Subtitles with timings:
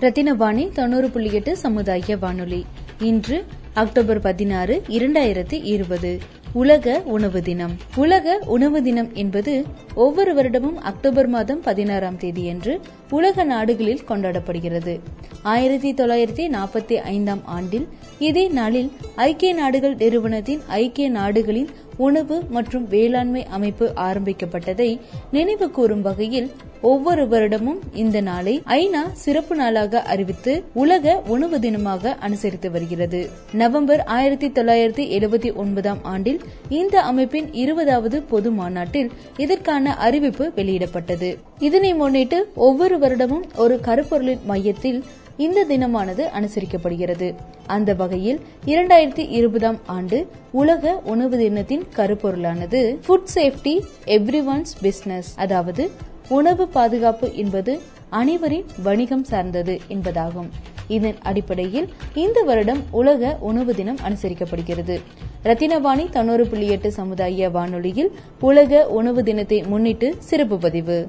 [0.00, 2.66] ரத்தினவாணி தொண்ணூறு புள்ளி எட்டு சமுதாய வானொலி.
[2.98, 6.18] இன்று அக்டோபர் பதினாறு இரண்டாயிரத்தி இருபது.
[6.52, 7.76] உலக உணவு தினம்.
[7.96, 15.00] உலக உணவு தினம் என்பது ஒவ்வொரு வருடமும் அக்டோபர் மாதம் பதினாறாம் தேதியன்று உலக நாடுகளில் கொண்டாடப்படுகிறது.
[15.42, 23.46] ஆயிரத்தி தொள்ளாயிரத்தி நாற்பத்தி ஐந்தாம் ஆண்டில் இதே நாளில் ஐக்கிய நாடுகள் நிறுவனத்தின் ஐக்கிய நாடுகளின் உணவு மற்றும் வேளாண்மை
[23.46, 26.50] அமைப்பு ஆரம்பிக்கப்பட்டதை நினைவு கூறும் வகையில்
[26.82, 33.30] ஒவ்வொரு வருடமும் இந்த நாளை ஐநா சிறப்பு நாளாக அறிவித்து உலக உணவு தினமாக அனுசரித்து வருகிறது.
[33.52, 41.38] நவம்பர் ஆயிரத்தி தொள்ளாயிரத்தி எழுபத்தி ஒன்பதாம் ஆண்டில் இந்த அமைப்பின் இருபதாவது பொது மாநாட்டில் இதற்கான அறிவிப்பு வெளியிடப்பட்டது.
[41.58, 45.04] இதனை முன்னிட்டு ஒவ்வொரு வருடமும் ஒரு கருப்பொருளின் மையத்தில்
[45.36, 47.34] இந்த தினமானது அனுசரிக்கப்படுகிறது.
[47.66, 55.90] அந்த வகையில் இரண்டாயிரத்தி இருபதாம் ஆண்டு உலக உணவு தினத்தின் கருப்பொருளானது food safety everyone's business அதாவது
[56.28, 57.80] உணவு பாதுகாப்பு என்பது
[58.10, 60.48] அனைவரின் வணிகம் சார்ந்தது என்பதாகும்.
[60.88, 65.00] இதன் அடிப்படையில் இந்த வருடம் உலக உணவு தினம் அனுசரிக்கப்படுகிறது.
[65.44, 71.08] ரத்தினவாணி தொண்ணூறு புள்ளி எட்டு சமுதாய வானொலியில் உலக உணவு தினத்தை முன்னிட்டு சிறப்பு பதிவு.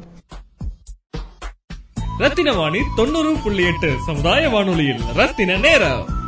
[2.19, 6.18] ரத்தினவாணி தொண்ணூறு புள்ளி எட்டு சமுதாய வானொலியில் ரத்தின நேரம்.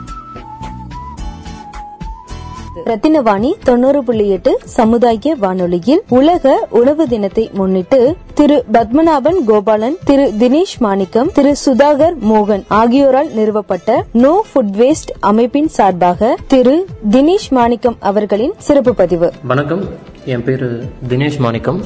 [2.76, 8.00] ரத்தினவாணி தொண்ணூறு புள்ளி எட்டு சமுதாய வானொலியில் உலக உணவு தினத்தை முன்னிட்டு
[8.34, 15.68] திரு பத்மநாபன் கோபாலன் திரு தினேஷ் மாணிக்கம் திரு சுதாகர் மோகன் ஆகியோரால் நிறுவப்பட்ட நோ ஃபுட் வேஸ்ட் அமைப்பின்
[15.68, 19.32] சார்பாக திரு தினேஷ் மாணிக்கம் அவர்களின் சிறப்பு பதிவு.
[19.44, 19.84] வணக்கம்.
[20.26, 20.66] என் பேர்
[21.10, 21.82] Dinesh Manickam.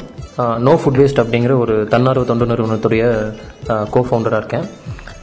[0.67, 3.03] No food waste அப்படிங்கிற ஒரு தன்னார்வ தொண்டு நிறுவனத்துடைய
[3.89, 4.67] கோ ஃபவுண்டராக இருக்கேன்.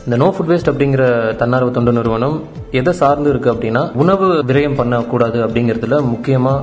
[0.06, 1.02] இந்த நோ ஃபுட் வேஸ்ட் அப்படிங்கிற
[1.40, 2.36] தன்னார்வ தொண்டு நிறுவனம்
[2.78, 6.54] எதை சார்ந்து இருக்கு அப்படின்னா உணவு விரயம் பண்ணக்கூடாது அப்படிங்கிறதுல முக்கியமா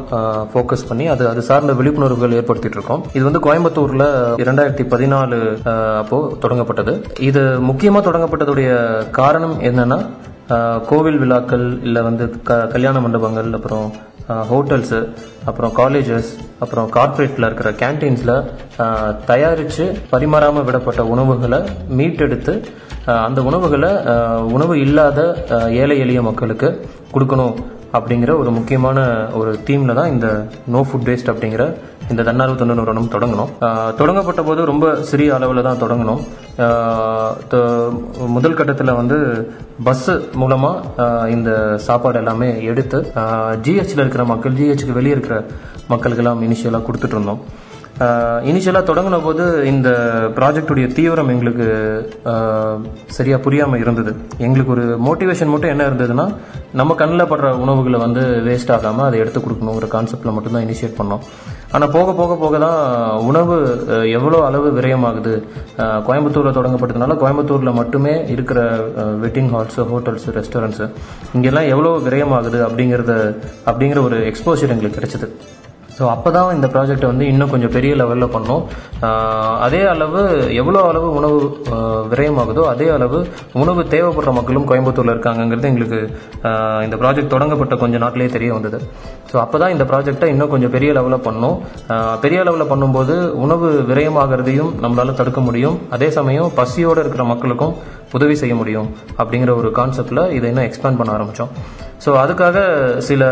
[0.51, 3.03] ஃபோக்கஸ் பண்ணி அது அது சார்ந்த விழிப்புணர்வுகள் ஏற்படுத்திட்டு இருக்கோம்.
[3.17, 4.05] இது வந்து கோயம்புத்தூர்ல
[4.43, 5.39] இரண்டாயிரத்தி பதினாலு
[6.01, 6.95] அப்போ தொடங்கப்பட்டது.
[7.29, 8.71] இது முக்கியமா தொடங்கப்பட்டதுடைய
[9.19, 9.99] காரணம் என்னன்னா
[10.89, 13.87] கோவில் விழாக்கள் இல்லை வந்து க கல்யாண மண்டபங்கள் அப்புறம்
[14.51, 14.99] ஹோட்டல்ஸு
[15.49, 16.31] அப்புறம் காலேஜஸ்
[16.63, 18.35] அப்புறம் கார்ப்பரேட்டில் இருக்கிற கேன்டீன்ஸில்
[19.31, 21.59] தயாரித்து பரிமாறாமல் விடப்பட்ட உணவுகளை
[21.99, 22.53] மீட்டெடுத்து
[23.27, 23.91] அந்த உணவுகளை
[24.55, 25.19] உணவு இல்லாத
[25.81, 26.69] ஏழை எளிய மக்களுக்கு
[27.13, 27.55] கொடுக்கணும்
[27.97, 28.97] அப்படிங்கிற ஒரு முக்கியமான
[29.37, 30.27] ஒரு தீம்ல தான் இந்த
[30.73, 31.63] நோ ஃபுட் வேஸ்ட் அப்படிங்கிற
[32.11, 33.49] இந்த தன்னார்வ தொண்டு நிறுவனம் தொடங்கணும்.
[33.99, 36.21] தொடங்கப்பட்ட போது ரொம்ப சிறிய அளவில் தான் தொடங்கணும்.
[38.35, 39.17] முதல் கட்டத்தில் வந்து
[39.87, 40.07] பஸ்
[40.41, 41.51] மூலமாக இந்த
[41.87, 42.99] சாப்பாடு எல்லாமே எடுத்து
[43.65, 45.37] ஜிஹெச்சில் இருக்கிற மக்கள் ஜிஹெச்சுக்கு வெளியே இருக்கிற
[45.93, 47.41] மக்களுக்கெல்லாம் இனிஷியலாக கொடுத்துட்டு இருந்தோம்.
[48.49, 49.89] இனிஷியலாக தொடங்கின போது இந்த
[50.37, 51.65] ப்ராஜெக்டுடைய தீவிரம் எங்களுக்கு
[53.17, 54.11] சரியாக புரியாமல் இருந்தது.
[54.45, 56.25] எங்களுக்கு ஒரு மோட்டிவேஷன் மட்டும் என்ன இருந்ததுன்னா
[56.79, 61.23] நம்ம கண்ணில் படுற உணவுகளை வந்து வேஸ்ட் ஆகாமல் அதை எடுத்து கொடுக்கணுங்கிற கான்செப்டில் மட்டும்தான் இனிஷியேட் பண்ணோம்.
[61.75, 62.79] ஆனால் போக போக போக தான்
[63.29, 63.55] உணவு
[64.17, 65.33] எவ்வளோ அளவு விரயமாகுது.
[66.07, 68.59] கோயம்புத்தூரில் தொடங்கப்பட்டதுனால கோயம்புத்தூரில் மட்டுமே இருக்கிற
[69.25, 70.87] வெட்டிங் ஹால்ஸு ஹோட்டல்ஸு ரெஸ்டாரண்ட்ஸு
[71.35, 73.13] இங்கெல்லாம் எவ்வளோ விரயமாகுது அப்படிங்கிறத
[73.69, 75.29] அப்படிங்கிற ஒரு எக்ஸ்போஷர் எங்களுக்கு கிடைச்சிது.
[75.99, 78.61] ஸோ அப்போ தான் இந்த ப்ராஜெக்டை வந்து இன்னும் கொஞ்சம் பெரிய லெவலில் பண்ணோம்.
[79.65, 80.21] அதே அளவு
[80.61, 81.39] எவ்வளோ அளவு உணவு
[82.11, 83.19] விரயமாகுதோ அதே அளவு
[83.61, 85.99] உணவு தேவைப்படுற மக்களும் கோயம்புத்தூரில் இருக்காங்கங்கிறது எங்களுக்கு
[86.87, 88.79] இந்த ப்ராஜெக்ட் தொடங்கப்பட்ட கொஞ்சம் நாட்டிலே தெரிய வந்தது.
[89.31, 91.57] ஸோ அப்போ தான் இந்த ப்ராஜெக்டை இன்னும் கொஞ்சம் பெரிய லெவலில் பண்ணோம்.
[92.25, 95.77] பெரிய லெவலில் பண்ணும்போது உணவு விரயமாகிறதையும் நம்மளால் தடுக்க முடியும்.
[95.97, 97.75] அதே சமயம் பசியோடு இருக்கிற மக்களுக்கும்
[98.17, 98.87] உதவி செய்ய முடியும்
[99.21, 101.51] அப்படிங்கிற ஒரு கான்செப்டில் இதை இன்னும் எக்ஸ்பேண்ட் பண்ண ஆரம்பித்தோம்
[102.03, 102.57] ஸோ அதுக்காக
[103.07, 103.23] சில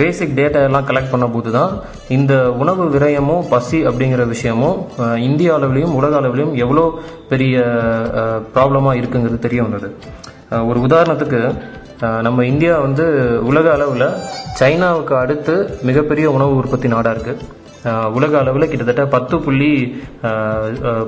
[0.00, 1.72] பேசிக் டேட்டா எல்லாம் கலெக்ட் பண்ண போது தான்.
[2.16, 2.32] இந்த
[2.62, 4.78] உணவு விரயமும் பசி அப்படிங்கிற விஷயமும்
[5.28, 6.84] இந்திய அளவிலையும் உலக அளவிலையும் எவ்வளோ
[7.32, 7.62] பெரிய
[8.56, 9.88] ப்ராப்ளமாக இருக்குங்கிறது தெரிய வந்தது.
[10.70, 11.40] ஒரு உதாரணத்துக்கு
[12.26, 13.06] நம்ம இந்தியா வந்து
[13.52, 14.06] உலக அளவில்
[14.60, 15.54] சைனாவுக்கு அடுத்து
[15.88, 17.42] மிகப்பெரிய உணவு உற்பத்தி நாடாக இருக்குது
[18.12, 20.02] உலக அளவில் கிட்டத்தட்ட பத்து புள்ளி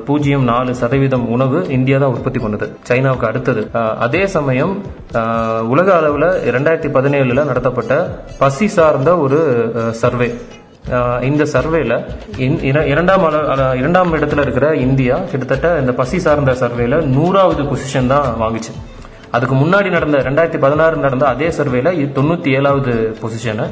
[0.05, 2.67] பூஜ்ஜியம் நாலு சதவீதம் உணவு இந்தியா தான் உற்பத்தி பண்ணுது.
[2.89, 3.71] சைனாவுக்கு அடுத்தது.
[3.99, 4.83] அதே சமயம்
[5.69, 7.95] உலக அளவில் ரெண்டாயிரத்தி பதினேழுல நடத்தப்பட்ட
[8.39, 9.41] பசி சார்ந்த ஒரு
[9.95, 10.35] சர்வே.
[11.23, 12.05] இந்த சர்வேல
[12.37, 13.25] இன்- இரண்டாம்
[13.77, 18.73] இரண்டாம் இடத்துல இருக்கிற இந்தியா கிட்டத்தட்ட இந்த பசி சார்ந்த சர்வேல நூறாவது பொசிஷன் தான் வாங்குச்சு.
[19.31, 23.67] அதுக்கு முன்னாடி நடந்த ரெண்டாயிரத்தி பதினாறு நடந்த அதே சர்வேல தொண்ணூத்தி ஏழாவது பொசிஷனு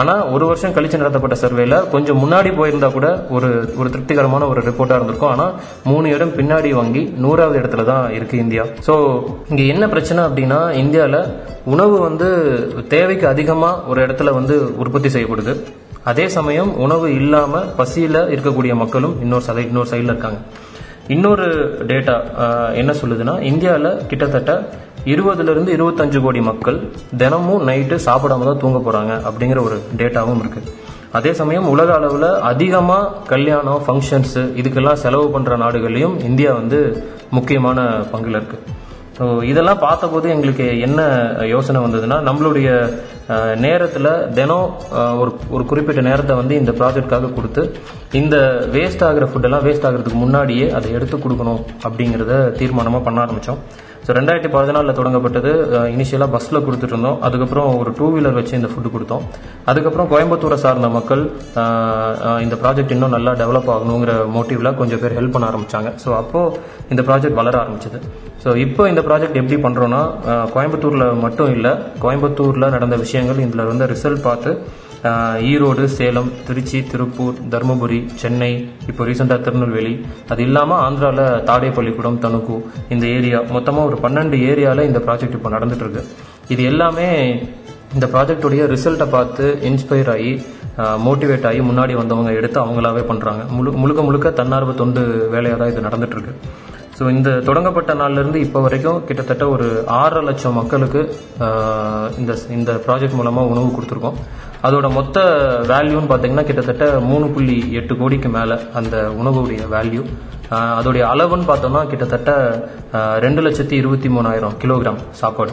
[0.00, 3.48] ஆனா ஒரு வருஷம் கழிச்சு நடத்தப்பட்ட சர்வேல கொஞ்சம் முன்னாடி போயிருந்தா கூட ஒரு
[3.80, 5.32] ஒரு திருப்திகரமான ஒரு ரிப்போர்ட்டா இருந்திருக்கும்.
[5.34, 5.46] ஆனா
[5.90, 8.64] மூணு இடம் பின்னாடி வாங்கி நூறாவது இடத்துல தான் இருக்கு இந்தியா.
[8.86, 8.94] சோ
[9.50, 11.18] இங்க என்ன பிரச்சனை அப்படின்னா இந்தியால
[11.74, 12.28] உணவு வந்து
[12.94, 15.54] தேவைக்கு அதிகமா ஒரு இடத்துல வந்து உற்பத்தி செய்யப்படுது.
[16.10, 20.40] அதே சமயம் உணவு இல்லாம பசியில இருக்கக்கூடிய மக்களும் இன்னொரு சதை இன்னொரு சைடில் இருக்காங்க.
[21.08, 21.46] இன்னொரு
[21.86, 22.14] டேட்டா
[22.74, 24.52] என்ன சொல்லுதுன்னா இந்தியாவில் கிட்டத்தட்ட
[25.04, 26.78] இருபதுல இருந்து இருபத்தஞ்சு கோடி மக்கள்
[27.18, 30.60] தினமும் நைட்டு சாப்பிடாம தான் தூங்க போறாங்க அப்படிங்கிற ஒரு டேட்டாவும் இருக்கு.
[31.12, 37.80] அதே சமயம் உலக அளவில் அதிகமாக கல்யாணம் ஃபங்க்ஷன்ஸு இதுக்கெல்லாம் செலவு பண்ணுற நாடுகள்லையும் இந்தியா வந்து முக்கியமான
[38.12, 38.80] பங்கில் இருக்குது
[39.18, 41.00] ஸோ இதெல்லாம் பார்த்தபோது எங்களுக்கு என்ன
[41.46, 42.68] யோசனை வந்ததுன்னா நம்மளுடைய
[43.58, 44.68] நேரத்தில் தினம்
[45.18, 47.62] ஒரு ஒரு குறிப்பிட்ட நேரத்தை வந்து இந்த ப்ராஜெக்ட்காக கொடுத்து
[48.12, 48.36] இந்த
[48.72, 53.62] வேஸ்ட் ஆகிற ஃபுட்டெல்லாம் வேஸ்ட் ஆகிறதுக்கு முன்னாடியே அதை எடுத்து கொடுக்கணும் அப்படிங்கிறத தீர்மானமாக பண்ண ஆரம்பித்தோம்
[54.06, 55.50] ஸோ ரெண்டாயிரத்தி பதினாலில் தொடங்கப்பட்டது
[55.94, 59.24] இனிஷியலாக பஸ்ஸில் கொடுத்துட்ருந்தோம் அதுக்கப்புறம் ஒரு டூ வீலர் வச்சு இந்த ஃபுட்டு கொடுத்தோம்.
[59.70, 61.22] அதுக்கப்புறம் கோயம்புத்தூரை சார்ந்த மக்கள்
[62.44, 66.56] இந்த ப்ராஜெக்ட் இன்னும் நல்லா டெவலப் ஆகணுங்கிற மோட்டிவில் கொஞ்சம் பேர் ஹெல்ப் பண்ண ஆரம்பித்தாங்க ஸோ அப்போது
[66.92, 68.00] இந்த ப்ராஜெக்ட் வளர ஆரம்பிச்சது.
[68.44, 70.00] ஸோ இப்போ இந்த ப்ராஜெக்ட் எப்படி பண்ணுறோன்னா
[70.54, 74.52] கோயம்புத்தூரில் மட்டும் இல்லை கோயம்புத்தூரில் நடந்த விஷயங்கள் இதில் வந்து ரிசல்ட் பார்த்து
[75.50, 78.50] ஈரோடு சேலம் திருச்சி திருப்பூர் தருமபுரி சென்னை
[78.90, 79.94] இப்போ ரீசெண்டாக திருநெல்வேலி.
[80.32, 82.56] அது இல்லாமல் ஆந்திராவில் தாடேப்பள்ளிக்கூடம் தணுக்கு
[82.94, 83.38] இந்த ஏரியா.
[83.56, 86.02] மொத்தமாக ஒரு பன்னெண்டு ஏரியாவில் இந்த ப்ராஜெக்ட் இப்போ நடந்துகிட்ருக்கு
[86.54, 87.08] இது எல்லாமே
[87.96, 90.32] இந்த ப்ராஜெக்டுடைய ரிசல்ட்டை பார்த்து இன்ஸ்பயர் ஆகி
[91.06, 95.02] மோட்டிவேட் ஆகி முன்னாடி வந்தவங்க எடுத்து அவங்களாவே பண்ணுறாங்க முழு முழுக்க முழுக்க தன்னார்வ தொண்டு
[95.34, 96.34] வேலையாக தான் இது நடந்துகிட்ருக்கு
[96.98, 99.66] ஸோ இந்த தொடங்கப்பட்ட நாள்லேருந்து இப்போ வரைக்கும் கிட்டத்தட்ட ஒரு
[100.00, 101.00] ஆறரை லட்சம் மக்களுக்கு
[102.20, 104.18] இந்த இந்த ப்ராஜெக்ட் மூலமாக உணவு கொடுத்துருக்கோம்.
[104.62, 105.18] அதோட மொத்த
[105.68, 110.02] வேல்யூன்னு பார்த்தீங்கன்னா கிட்டத்தட்ட மூணு புள்ளி எட்டு கோடிக்கு மேலே அந்த உணவுடைய வேல்யூ
[110.78, 112.30] அதோடைய அளவுன்னு பார்த்தோம்னா கிட்டத்தட்ட
[113.18, 115.52] ரெண்டு லட்சத்தி இருபத்தி மூணாயிரம் கிலோகிராம் சாப்பாடு.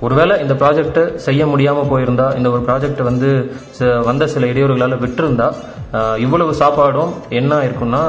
[0.00, 3.30] ஒருவேளை இந்த ப்ராஜெக்ட் செய்ய முடியாமல் போயிருந்தா இந்த ஒரு ப்ராஜெக்ட் வந்து
[3.78, 5.48] ச- வந்த சில இடையூறுகளால் விட்டுருந்தா
[6.16, 8.02] இவ்வளவு சாப்பாடும் என்ன இருக்கும்னா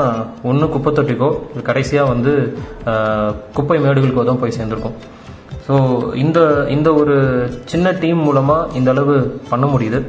[0.44, 1.30] ஒன்று குப்பை தொட்டிக்கோ
[1.64, 2.34] கடைசியாக வந்து
[3.54, 4.96] குப்பை மேடுகளுக்கோ தான் போய் சேர்ந்துருக்கும்.
[5.68, 5.76] ஸோ
[6.16, 6.40] இந்த
[6.70, 7.16] இந்த ஒரு
[7.66, 9.16] சின்ன டீம் மூலமாக இந்த அளவு
[9.50, 10.00] பண்ண முடியுது.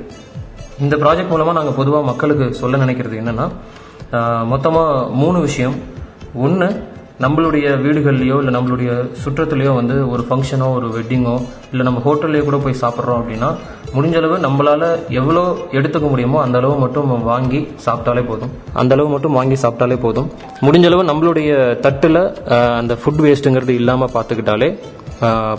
[0.80, 3.48] இந்த ப்ராஜெக்ட் மூலமாக நாங்கள் பொதுவாக மக்களுக்கு சொல்ல நினைக்கிறது என்னென்னா
[4.46, 5.74] மொத்தமாக மூணு விஷயம்.
[6.34, 6.90] ஒன்று
[7.20, 12.80] நம்மளுடைய வீடுகள்லையோ இல்லை நம்மளுடைய சுற்றத்துலையோ வந்து ஒரு ஃபங்க்ஷனோ ஒரு வெட்டிங்கோ இல்லை நம்ம ஹோட்டல்லையோ கூட போய்
[12.80, 13.54] சாப்பிட்றோம் அப்படின்னா
[13.94, 14.38] முடிஞ்ச அளவு
[15.08, 18.50] எவ்வளோ எடுத்துக்க முடியுமோ அந்த அளவு மட்டும் வாங்கி சாப்பிட்டாலே போதும்.
[18.72, 20.30] அந்த அளவு மட்டும் வாங்கி சாப்பிட்டாலே போதும்.
[20.60, 22.34] முடிஞ்சளவு நம்மளுடைய தட்டில்
[22.80, 24.78] அந்த ஃபுட் வேஸ்ட்டுங்கிறது இல்லாமல் பார்த்துக்கிட்டாலே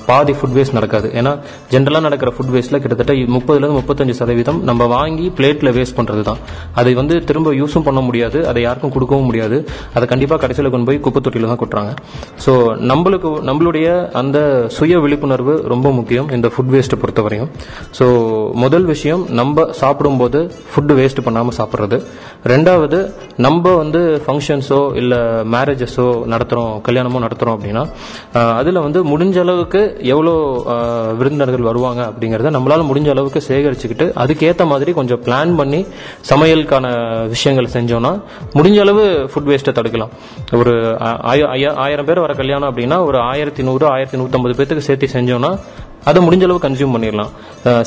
[0.09, 1.07] பாதி ஃபுட் வேஸ்ட் நடக்காது.
[1.19, 1.31] ஏன்னா
[1.73, 6.39] ஜென்ரலாக நடக்கிற ஃபுட் வேஸ்ட்டில் கிட்டத்தட்ட முப்பதுலேருந்து முப்பத்தஞ்சு சதவீதம் நம்ம வாங்கி பிளேட்டில் வேஸ்ட் பண்ணுறது தான்
[6.79, 8.39] அதை வந்து திரும்ப யூஸும் பண்ண முடியாது.
[8.51, 9.59] அதை யாருக்கும் கொடுக்கவும் முடியாது.
[9.95, 11.93] அதை கண்டிப்பாக கடைசியில் கொண்டு போய் குப்பை தொட்டியில் தான் கொட்டுறாங்க.
[12.45, 12.53] ஸோ
[12.91, 13.87] நம்மளுக்கு நம்மளுடைய
[14.21, 14.37] அந்த
[14.77, 17.51] சுய விழிப்புணர்வு ரொம்ப முக்கியம் இந்த ஃபுட் வேஸ்ட்டை பொறுத்தவரையும்.
[17.99, 18.07] ஸோ
[18.63, 20.41] முதல் விஷயம் நம்ம சாப்பிடும்போது
[20.71, 21.99] ஃபுட்டு வேஸ்ட் பண்ணாமல் சாப்பிட்றது.
[22.53, 22.99] ரெண்டாவது
[23.47, 25.21] நம்ம வந்து ஃபங்க்ஷன்ஸோ இல்லை
[25.53, 27.85] மேரேஜஸோ நடத்துகிறோம் கல்யாணமோ நடத்துகிறோம் அப்படின்னா
[28.59, 29.81] அதில் வந்து முடிஞ்ச அளவுக்கு
[30.13, 30.33] எவ்வளோ
[31.19, 35.81] விருந்தினர்கள் வருவாங்க அப்படிங்கிறத நம்மளால முடிஞ்ச அளவுக்கு சேகரிச்சுக்கிட்டு அதுக்கேற்ற மாதிரி கொஞ்சம் பிளான் பண்ணி
[36.31, 36.85] சமையலுக்கான
[37.35, 38.13] விஷயங்கள் செஞ்சோம்னா
[38.57, 40.13] முடிஞ்ச அளவு ஃபுட் வேஸ்ட்டை தடுக்கலாம்.
[40.61, 40.73] ஒரு
[41.85, 45.51] ஆயிரம் பேர் வர கல்யாணம் அப்படின்னா ஒரு ஆயிரத்தி நூறு ஆயிரத்தி நூற்றம்பது பேத்துக்கு சேர்த்து செஞ்சோம்னா
[46.09, 47.31] அதை முடிஞ்ச அளவு கன்சியூம் பண்ணிடலாம்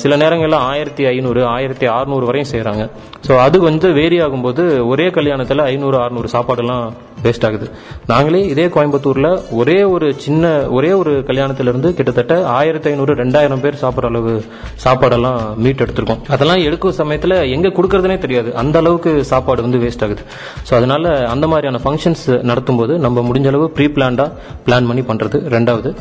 [0.02, 2.84] சில நேரங்களில் ஆயிரத்தி ஐநூறு ஆயிரத்தி அறுநூறு வரையும் செய்கிறாங்க
[3.26, 6.84] ஸோ அது வந்து வேரி ஆகும்போது ஒரே கல்யாணத்தில் ஐநூறு அறுநூறு சாப்பாடெல்லாம்
[7.24, 7.66] வேஸ்ட் ஆகுது.
[8.10, 9.28] நாங்களே இதே கோயம்புத்தூரில்
[9.60, 14.32] ஒரே ஒரு சின்ன ஒரே ஒரு கல்யாணத்திலிருந்து கிட்டத்தட்ட ஆயிரத்தி ஐநூறு ரெண்டாயிரம் பேர் சாப்பிட்ற அளவு
[14.84, 16.20] சாப்பாடெல்லாம் மீட் எடுத்திருக்கோம்.
[16.34, 18.50] அதெல்லாம் எடுக்கும் சமயத்தில் எங்கே கொடுக்கறதுனே தெரியாது.
[18.62, 20.24] அந்த அளவுக்கு சாப்பாடு வந்து வேஸ்ட் ஆகுது.
[20.68, 24.30] ஸோ அதனால அந்த மாதிரியான ஃபங்க்ஷன்ஸ் நடத்தும்போது நம்ம முடிஞ்ச அளவு ப்ரீ பிளான்டாக
[24.68, 25.92] பிளான் பண்ணி பண்ணுறது ரெண்டாவது.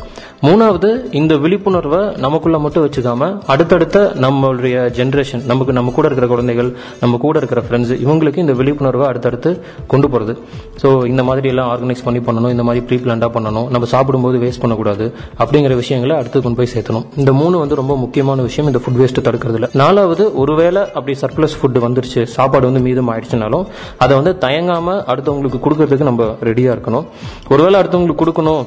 [0.46, 0.90] மூணாவது
[1.22, 6.70] இந்த விழிப்புணர்வை நமக்குள்ள மட்டும் வச்சுக்காம அடுத்தடுத்த நம்மளுடைய ஜென்ரேஷன் நமக்கு நம்ம கூட இருக்கிற குழந்தைகள்
[7.02, 9.50] நம்ம கூட இருக்கிற ஃப்ரெண்ட்ஸ் இவங்களுக்கு இந்த விழிப்புணர்வை அடுத்தடுத்து
[9.92, 10.34] கொண்டு போறது.
[10.82, 14.62] ஸோ இந்த மாதிரி எல்லாம் ஆர்கனைஸ் பண்ணி பண்ணணும் இந்த மாதிரி ப்ரீ பிளான்டா பண்ணணும் நம்ம சாப்பிடும்போது வேஸ்ட்
[14.64, 15.06] பண்ணக்கூடாது
[15.42, 17.06] அப்படிங்கிற விஷயங்களை அடுத்து கொண்டு போய் சேர்த்தணும்.
[17.22, 19.68] இந்த மூணு வந்து ரொம்ப முக்கியமான விஷயம் இந்த ஃபுட் வேஸ்ட் தடுக்கிறதுல.
[19.82, 23.66] நாலாவது ஒருவேளை அப்படி சர்ப்ளஸ் ஃபுட் வந்துருச்சு சாப்பாடு வந்து மீதம் ஆயிடுச்சுனாலும்
[24.04, 27.06] அதை வந்து தயங்காம அடுத்தவங்களுக்கு கொடுக்கறதுக்கு நம்ம ரெடியா இருக்கணும்.
[27.54, 28.64] ஒருவேளை அடுத்தவங்களுக்கு கொடுக்கணும்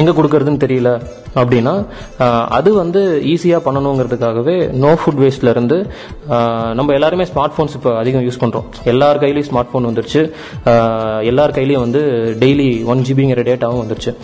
[0.00, 0.90] எங்க கொடுக்கறதுன்னு தெரியல
[1.40, 1.72] அப்படின்னா
[2.58, 3.00] அது வந்து
[3.32, 5.76] ஈஸியா பண்ணணுங்கிறதுக்காகவே நோ ஃபுட் வேஸ்ட்ல இருந்து
[6.78, 8.66] நம்ம எல்லாருமே ஸ்மார்ட் போன்ஸ் இப்போ அதிகம் யூஸ் பண்றோம்.
[8.92, 10.22] எல்லார் கையிலயும் ஸ்மார்ட் போன் வந்துருச்சு.
[11.30, 12.02] எல்லார் கையிலயும் வந்து
[12.42, 14.14] டெய்லி ஒன் ஜிபிங்கிற டேட்டாவும் வந்துருச்சு.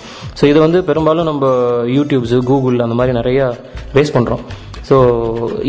[0.40, 1.54] ஸோ இது வந்து பெரும்பாலும் நம்ம
[1.99, 3.40] யூடியூப்ஸ் கூகுள் அந்த மாதிரி நிறைய
[3.97, 4.45] வேஸ்ட் பண்றோம்.
[4.89, 4.97] ஸோ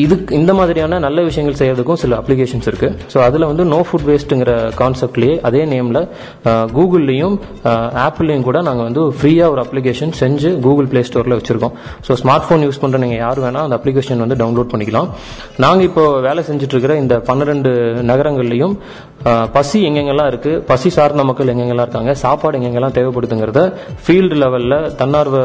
[0.04, 2.90] இதுக்கு இந்த மாதிரியான நல்ல விஷயங்கள் செய்யறதுக்கும் சில அப்ளிகேஷன்ஸ் இருக்கு.
[3.14, 6.02] ஸோ அதில் வந்து நோ ஃபுட் வேஸ்ட்டுங்கிற கான்செப்ட்லேயே அதே நேமில்
[6.78, 7.36] கூகுள்லேயும்
[8.06, 11.76] ஆப்பிள்லையும் கூட நாங்கள் வந்து ஃப்ரீயாக ஒரு அப்ளிகேஷன் செஞ்சு கூகுள் ப்ளே ஸ்டோரில் வச்சிருக்கோம்.
[12.08, 15.10] ஸோ ஸ்மார்ட் ஃபோன் யூஸ் பண்ணுற நீங்கள் யார் வேணால் அந்த அப்ளிகேஷன் வந்து டவுன்லோட் பண்ணிக்கலாம்.
[15.66, 17.72] நாங்கள் இப்போ வேலை செஞ்சுட்டு இருக்கிற இந்த பன்னிரெண்டு
[18.12, 18.76] நகரங்கள்லையும்
[19.58, 23.62] பசி எங்கெங்கெல்லாம் இருக்கு பசி சார்ந்த மக்கள் எங்கெங்கெல்லாம் இருக்காங்க சாப்பாடு எங்கெங்கெல்லாம் தேவைப்படுதுங்கிறத
[24.06, 25.38] ஃபீல்டு லெவலில் தன்னார்வ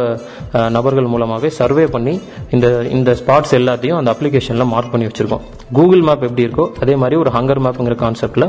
[0.76, 2.14] நபர்கள் மூலமாகவே சர்வே பண்ணி
[2.56, 5.42] இந்த இந்த ஸ்பாட்ஸ் எல்லாத்தையும் அந்த அப்ளிகேஷன்ல மார்க் பண்ணி வச்சிருக்கோம்.
[5.76, 8.44] கூகுள் மேப் எப்படி இருக்கோ அதே மாதிரி ஒரு ஹங்கர் மேப்ங்கிற கான்செப்ட்ல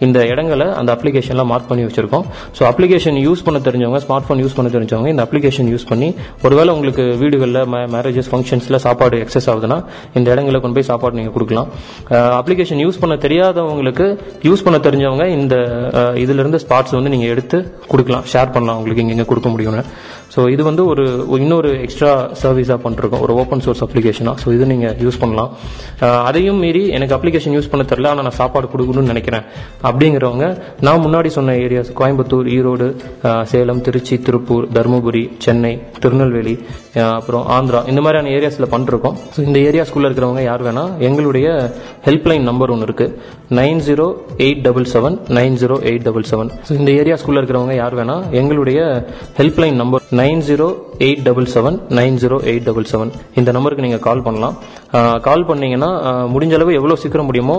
[0.00, 2.24] இந்த இடங்களை அந்த அப்ளிகேஷன்ல மார்க் பண்ணி வச்சிருக்கோம்.
[2.56, 6.08] ஸோ அப்ளிகேஷன் யூஸ் பண்ண தெரிஞ்சவங்க ஸ்மார்ட் ஃபோன் யூஸ் பண்ண தெரிஞ்சவங்க இந்த அப்ளிகேஷன் யூஸ் பண்ணி
[6.44, 7.60] ஒருவேளை உங்களுக்கு வீடுகளில்
[7.94, 9.78] மேரேஜஸ் ஃபங்க்ஷன்ஸ்ல சாப்பாடு எக்ஸஸ் ஆகுதுன்னா
[10.14, 11.68] இந்த இடங்களை கொண்டு போய் சாப்பாடு நீங்க கொடுக்கலாம்.
[12.38, 14.06] அப்ளிகேஷன் யூஸ் பண்ண தெரியாதவங்களுக்கு
[14.44, 15.00] யூஸ் பண்ண தெரிஞ்சவங்க
[15.36, 15.54] இந்த
[16.00, 18.26] அஹ், இதுல இருந்து ஸ்பாட்ஸ் வந்து நீங்க எடுத்து கொடுக்கலாம்.
[18.32, 19.84] ஷேர் பண்ணலாம் உங்களுக்கு இங்கே கொடுக்க முடியும்னு.
[20.34, 22.10] ஸோ இது வந்து ஒரு ஒரு இன்னொரு எக்ஸ்ட்ரா
[22.42, 23.22] சர்வீஸாக பண்ணிருக்கோம்.
[23.24, 25.50] ஒரு ஓப்பன் சோர்ஸ் அப்ளிகேஷனாக ஸோ இது நீங்கள் யூஸ் பண்ணலாம்.
[26.28, 29.44] அதையும் மீறி எனக்கு அப்ளிகேஷன் யூஸ் பண்ண தெரில ஆனால் நான் சாப்பாடு கொடுக்கணும்னு நினைக்கிறேன்.
[29.88, 30.46] அப்படிங்கிறவங்க
[30.86, 32.88] நான் முன்னாடி சொன்ன ஏரியாஸ் கோயம்புத்தூர் ஈரோடு
[33.52, 36.54] சேலம் திருச்சி திருப்பூர் தருமபுரி சென்னை திருநெல்வேலி
[37.18, 39.16] அப்புறம் ஆந்திரா இந்த மாதிரியான ஏரியாஸில் பண்ணிருக்கோம்.
[39.34, 41.46] ஸோ இந்த ஏரியாஸ்குள்ளே இருக்கிறவங்க யார் வேணால் எங்களுடைய
[42.08, 43.06] ஹெல்ப்லைன் நம்பர் ஒன்று இருக்கு.
[43.58, 44.06] Nine zero
[44.44, 46.50] eight double seven nine zero eight double seven.
[46.66, 48.80] So இந்த ஏரியாஸ்குள்ளே இருக்கிறவங்க யார் வேணால் எங்களுடைய
[49.40, 50.68] helpline number nine zero
[51.06, 53.10] eight double seven nine zero eight double seven.
[53.40, 54.41] இந்த நம்பருக்கு நீங்கள் கால் பண்ணலாம்.
[55.26, 55.90] கால் பண்ணீங்கன்னா
[56.32, 57.56] முடிஞ்ச அளவு எவ்வளோ சீக்கிரம் முடியுமோ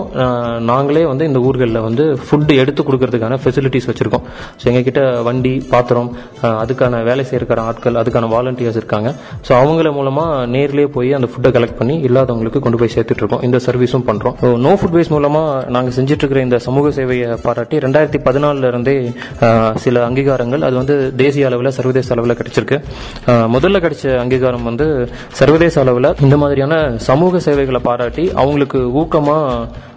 [0.70, 4.26] நாங்களே வந்து இந்த ஊர்களில் வந்து ஃபுட் எடுத்து கொடுக்கறதுக்கான ஃபெசிலிட்டிஸ் வச்சிருக்கோம்.
[4.60, 6.10] ஸோ எங்ககிட்ட வண்டி பாத்திரம்
[6.62, 9.08] அதுக்கான வேலை செய்யற ஆட்கள் அதுக்கான வாலண்டியர்ஸ் இருக்காங்க.
[9.46, 10.26] ஸோ அவங்கள மூலமா
[10.56, 13.44] நேர்லேயே போய் அந்த ஃபுட்டை கலெக்ட் பண்ணி இல்லாதவங்களுக்கு கொண்டு போய் சேர்த்துட்டு இருக்கோம்.
[13.48, 14.36] இந்த சர்வீஸும் பண்றோம்.
[14.66, 15.42] நோ ஃபுட் வேஸ்ட் மூலமா
[15.76, 18.94] நாங்க செஞ்சிட்ருக்கிற இருக்கிற இந்த சமூக சேவையை பாராட்டி ரெண்டாயிரத்தி பதினாலுல இருந்தே
[19.84, 22.76] சில அங்கீகாரங்கள் அது வந்து தேசிய அளவில் சர்வதேச அளவில் கிடைச்சிருக்கு.
[23.54, 24.86] முதல்ல கிடைச்ச அங்கீகாரம் வந்து
[25.40, 26.73] சர்வதேச அளவில் இந்த மாதிரியான
[27.08, 29.36] சமூக சேவைகளை பாராட்டி அவங்களுக்கு ஊக்கமா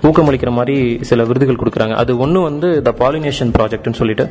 [0.07, 0.75] ஊக்கமளிக்கிற மாதிரி
[1.09, 1.95] சில விருதுகள் கொடுக்குறாங்க.
[2.01, 4.25] அது ஒன்று வந்து த பாலினேஷன் ப்ராஜெக்ட்னு சொல்லிட்டு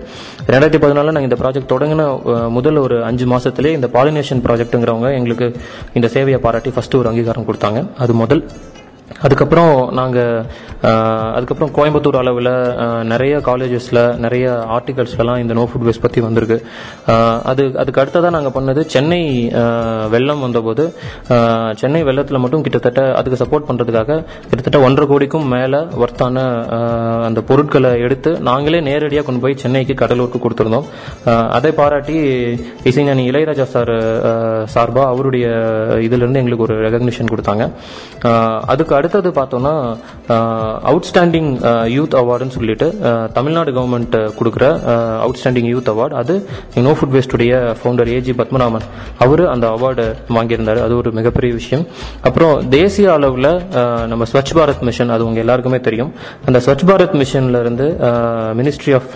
[0.52, 2.06] ரெண்டாயிரத்தி பதினாலில் நாங்கள் இந்த ப்ராஜெக்ட் தொடங்கின
[2.58, 5.48] முதல் ஒரு அஞ்சு மாதத்துலேயே இந்த பாலினேஷன் ப்ராஜெக்ட்டுங்கிறவங்க எங்களுக்கு
[6.00, 7.82] இந்த சேவையை பாராட்டி ஃபஸ்ட்டு ஒரு அங்கீகாரம் கொடுத்தாங்க.
[8.04, 8.42] அது முதல்.
[9.24, 10.64] அதுக்கப்புறம் நாங்கள்
[11.36, 12.50] அதுக்கப்புறம் கோயம்புத்தூர் அளவில்
[13.10, 14.46] நிறைய காலேஜஸில் நிறைய
[14.76, 16.58] ஆர்டிகல்ஸ்லாம் இந்த நோ ஃபுட் வேஸ்ட் பற்றி வந்திருக்கு.
[17.50, 19.20] அது அதுக்கு அடுத்ததாக நாங்கள் பண்ணது சென்னை
[20.14, 20.84] வெள்ளம் வந்தபோது
[21.80, 24.18] சென்னை வெள்ளத்தில் மட்டும் கிட்டத்தட்ட அதுக்கு சப்போர்ட் பண்ணுறதுக்காக
[24.50, 26.44] கிட்டத்தட்ட ஒன்றரை கோடிக்கும் மேலே ஒர்த்தான
[27.28, 30.88] அந்த பொருட்களை எடுத்து நாங்களே நேரடியாக கொண்டு போய் சென்னைக்கு கடலூருக்கு கொடுத்துருந்தோம்.
[31.58, 32.18] அதை பாராட்டி
[32.90, 33.94] இசைஞானி இளையராஜா சார்
[34.76, 35.46] சார்பாக அவருடைய
[36.08, 37.66] இதிலிருந்து எங்களுக்கு ஒரு ரெகக்னிஷன் கொடுத்தாங்க.
[38.74, 39.72] அதுக்கு அதுக்கு அடுத்தது பார்த்தோம்னா
[40.90, 41.50] அவுட்ஸ்டாண்டிங்
[41.96, 42.86] யூத் அவார்டுன்னு சொல்லிட்டு
[43.36, 44.64] தமிழ்நாடு கவர்மெண்ட் கொடுக்குற
[45.26, 46.34] அவுட்ஸ்டாண்டிங் யூத் அவார்டு அது
[46.86, 48.86] நோ ஃபுட் வேஸ்டுடைய ஃபவுண்டர் ஏஜி பத்மநாபன்
[49.24, 50.04] அவர் அந்த அவார்டு
[50.36, 50.80] வாங்கியிருந்தாரு.
[50.86, 51.84] அது ஒரு மிகப்பெரிய விஷயம்.
[52.28, 53.50] அப்புறம் தேசிய அளவில்
[54.12, 56.12] நம்ம ஸ்வச் பாரத் மிஷன் அது உங்க எல்லாருக்குமே தெரியும்.
[56.48, 57.88] அந்த ஸ்வச் பாரத் மிஷன்ல இருந்து
[58.60, 59.10] மினிஸ்ட்ரி ஆஃப்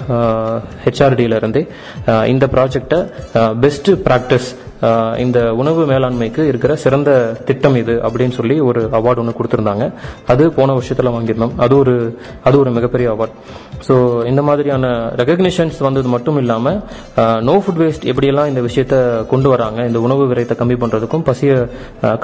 [0.86, 1.62] ஹெச்ஆர்டியில இருந்து
[2.34, 3.00] இந்த ப்ராஜெக்டை
[3.64, 4.50] பெஸ்ட் ப்ராக்டிஸ்
[5.24, 7.10] இந்த உணவு மேலாண்மைக்கு இருக்கிற சிறந்த
[7.48, 9.86] திட்டம் இது அப்படின்னு சொல்லி ஒரு அவார்டு ஒன்று கொடுத்துருந்தாங்க.
[10.32, 11.54] அது போன வருஷத்தில் வாங்கியிருந்தோம்.
[11.64, 11.94] அது ஒரு
[12.48, 13.36] அது ஒரு மிகப்பெரிய அவார்ட்
[13.88, 13.94] ஸோ
[14.30, 14.86] இந்த மாதிரியான
[15.20, 16.78] ரெகக்னிஷன்ஸ் வந்தது மட்டும் இல்லாமல்
[17.48, 18.96] நோ ஃபுட் வேஸ்ட் எப்படியெல்லாம் இந்த விஷயத்த
[19.32, 21.56] கொண்டு வராங்க இந்த உணவு விரயத்தை கம்மி பண்ணுறதுக்கும் பசியை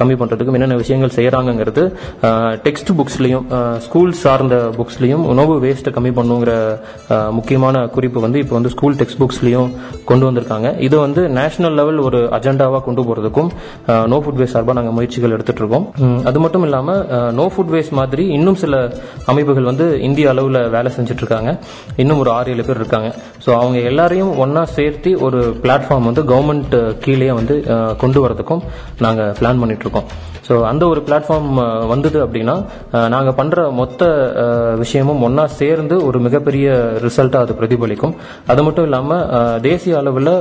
[0.01, 1.85] கம்மி பண்ணுறதுக்கும் என்னென்ன விஷயங்கள் செய்கிறாங்கங்கிறது
[2.67, 3.47] டெக்ஸ்ட் புக்ஸ்லையும்
[3.87, 6.53] ஸ்கூல் சார்ந்த புக்ஸ்லையும் உணவு வேஸ்ட்டை கம்மி பண்ணுங்கிற
[7.39, 9.71] முக்கியமான குறிப்பு வந்து இப்போ வந்து ஸ்கூல் டெக்ஸ்ட் புக்ஸ்லையும்
[10.11, 10.69] கொண்டு வந்திருக்காங்க.
[10.87, 13.51] இது வந்து நேஷனல் லெவல் ஒரு அஜெண்டாவாக கொண்டு போகிறதுக்கும்
[14.13, 15.87] நோ ஃபுட் வேஸ்ட் சார்பாக நாங்கள் முயற்சிகள் எடுத்துட்டு இருக்கோம்
[16.31, 17.01] அது மட்டும் இல்லாமல்
[17.39, 18.75] நோ ஃபுட் வேஸ்ட் மாதிரி இன்னும் சில
[19.33, 21.51] அமைப்புகள் வந்து இந்திய அளவில் வேலை செஞ்சுட்டு இருக்காங்க
[22.03, 23.09] இன்னும் ஒரு ஆறு ஏழு பேர் இருக்காங்க.
[23.45, 27.57] ஸோ அவங்க எல்லாரையும் ஒன்றா சேர்த்து ஒரு பிளாட்ஃபார்ம் வந்து கவர்மெண்ட் கீழே வந்து
[28.03, 28.63] கொண்டு வரதுக்கும்
[29.05, 30.09] நாங்கள் பிளான் பண்ணிட்டு இருக்கோம்
[30.49, 31.49] ஸோ அந்த ஒரு பிளாட்ஃபார்ம்
[31.93, 32.55] வந்தது அப்படின்னா
[33.15, 34.03] நாங்கள் பண்ணுற மொத்த
[34.83, 36.67] விஷயமும் ஒன்றா சேர்ந்து ஒரு மிகப்பெரிய
[37.07, 38.15] ரிசல்ட்டாக அது பிரதிபலிக்கும்.
[38.53, 39.25] அது மட்டும் இல்லாமல்
[39.69, 40.33] தேசிய அளவில்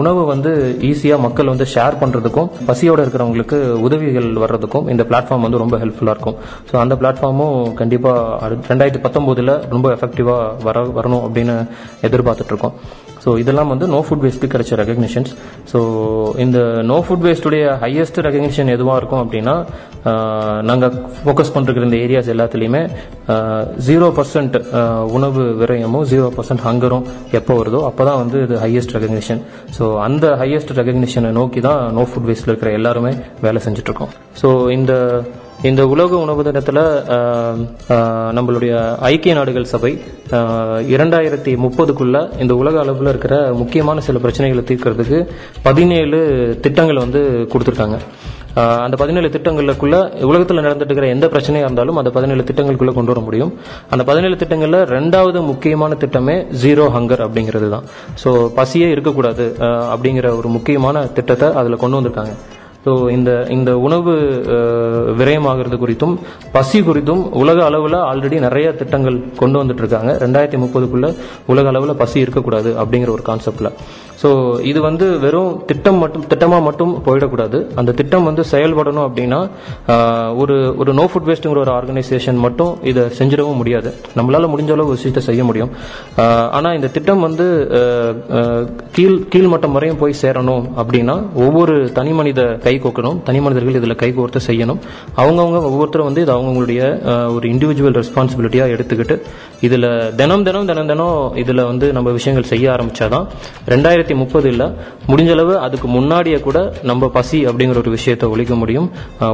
[0.00, 0.52] உணவு வந்து
[0.90, 6.38] ஈஸியாக மக்கள் வந்து ஷேர் பண்றதுக்கும் பசியோட இருக்கிறவங்களுக்கு உதவிகள் வர்றதுக்கும் இந்த பிளாட்ஃபார்ம் வந்து ரொம்ப ஹெல்ப்ஃபுல்லா இருக்கும்.
[6.70, 8.12] ஸோ அந்த பிளாட்ஃபார்மும் கண்டிப்பா
[8.72, 10.36] ரெண்டாயிரத்தி பத்தொன்பதுல ரொம்ப எஃபெக்டிவா
[10.68, 11.56] வர வரணும் அப்படின்னு
[12.08, 12.76] எதிர்பார்த்துட்டு இருக்கோம்.
[13.26, 15.30] ஸோ இதெல்லாம் வந்து நோ ஃபுட் வேஸ்ட்டு கிடைச்ச ரெகக்னிஷன்ஸ்
[15.72, 15.78] ஸோ
[16.38, 19.54] இந்த நோ ஃபுட் வேஸ்ட்டுடைய ஹையஸ்ட் ரெகக்னிஷன் எதுவாக இருக்கும் அப்படின்னா
[20.60, 22.82] நாங்கள் ஃபோக்கஸ் பண்ணிருக்கிற இந்த ஏரியாஸ் எல்லாத்துலேயுமே
[23.86, 24.56] ஜீரோ பர்சன்ட்
[25.10, 29.40] உணவு விரயமும் ஜீரோ பர்சன்ட் ஹங்கரும் எப்போ வருதோ அப்போ தான் வந்து இது ஹையஸ்ட் ரெகக்னிஷன்
[29.78, 34.92] ஸோ அந்த ஹையஸ்ட் ரெகக்னிஷனை நோக்கி தான் நோ ஃபுட் வேஸ்ட்டில் இருக்கிற எல்லாருமே வேலை செஞ்சுட்ருக்கோம் ஸோ இந்த
[35.66, 36.80] இந்த உலக உணவு தினத்தில்
[38.36, 38.72] நம்மளுடைய
[39.10, 39.92] ஐக்கிய நாடுகள் சபை
[40.94, 45.18] இரண்டாயிரத்தி முப்பதுக்குள்ள இந்த உலக அளவில் இருக்கிற முக்கியமான சில பிரச்சனைகளை தீர்க்கறதுக்கு
[45.66, 46.18] பதினேழு
[46.64, 47.20] திட்டங்கள் வந்து
[47.52, 47.98] கொடுத்துருக்காங்க.
[48.84, 49.96] அந்த பதினேழு திட்டங்களுக்குள்ள
[50.28, 53.52] உலகத்தில் நடந்துட்டு இருக்கிற எந்த பிரச்சனையாக இருந்தாலும் அந்த பதினேழு திட்டங்களுக்குள்ள கொண்டு வர முடியும்.
[53.92, 57.88] அந்த பதினேழு திட்டங்களில் ரெண்டாவது முக்கியமான திட்டமே ஜீரோ ஹங்கர் அப்படிங்கிறது தான்
[58.24, 59.46] ஸோ பசியே இருக்கக்கூடாது
[59.94, 62.34] அப்படிங்கிற ஒரு முக்கியமான திட்டத்தை அதில் கொண்டு வந்திருக்காங்க.
[62.86, 64.12] ஸோ இந்த இந்த உணவு
[65.20, 66.14] விரயமாகிறது குறித்தும்
[66.56, 71.08] பசி குறித்தும் உலக அளவில் ஆல்ரெடி நிறைய திட்டங்கள் கொண்டு வந்துட்டு இருக்காங்க ரெண்டாயிரத்தி முப்பதுக்குள்ள
[71.52, 73.70] உலக அளவில் பசி இருக்கக்கூடாது அப்படிங்கிற ஒரு கான்செப்டில்
[74.20, 74.28] ஸோ
[74.68, 77.58] இது வந்து வெறும் திட்டம் மட்டும் திட்டமாக மட்டும் போயிடக்கூடாது.
[77.80, 79.40] அந்த திட்டம் வந்து செயல்படணும் அப்படின்னா
[80.42, 83.90] ஒரு ஒரு நோ ஃபுட் வேஸ்ட்டுங்கிற ஒரு ஆர்கனைசேஷன் மட்டும் இதை செஞ்சிடவும் முடியாது.
[84.18, 85.72] நம்மளால் முடிஞ்ச அளவு ஒரு விஷயத்தை செய்ய முடியும்.
[86.56, 87.46] ஆனால் இந்த திட்டம் வந்து
[88.96, 91.16] கீழ் கீழ்மட்டம் வரையும் போய் சேரணும் அப்படின்னா
[91.46, 94.80] ஒவ்வொரு தனி மனித கை கோக்கணும் தனி மனிதர்கள் இதுல கை கோர்த்து செய்யணும்.
[95.22, 96.80] அவங்கவுங்க ஒவ்வொருத்தரும் வந்து இது அவங்கவுங்களுடைய
[97.36, 99.16] ஒரு இண்டிவிஜுவல் ரெஸ்பான்சிபிலிட்டியா எடுத்துக்கிட்டு
[99.66, 99.86] இதுல
[100.20, 103.26] தினம் தினம் தினம் தினம் இதுல வந்து நம்ம விஷயங்கள் செய்ய ஆரம்பிச்சாதான்
[103.72, 104.64] ரெண்டாயிரத்தி முப்பது இல்ல
[105.10, 106.58] முடிஞ்ச அளவு அதுக்கு முன்னாடியே கூட
[106.90, 108.88] நம்ம பசி அப்படிங்கிற ஒரு விஷயத்தை ஒழிக்க முடியும்.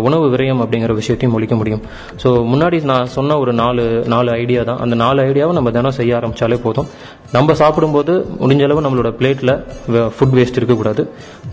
[0.06, 1.82] உணவு விரயம் அப்படிங்கிற விஷயத்தையும் ஒழிக்க முடியும்.
[2.22, 3.84] ஸோ முன்னாடி நான் சொன்ன ஒரு நாலு
[4.14, 6.88] நாலு ஐடியா தான் அந்த நாலு ஐடியாவை நம்ம தினம் செய்ய ஆரம்பிச்சாலே போதும்.
[7.37, 9.50] நம்ம சாப்பிடும்போது முடிஞ்ச அளவு நம்மளோட பிளேட்ல
[10.16, 11.02] ஃபுட் வேஸ்ட் இருக்கக்கூடாது.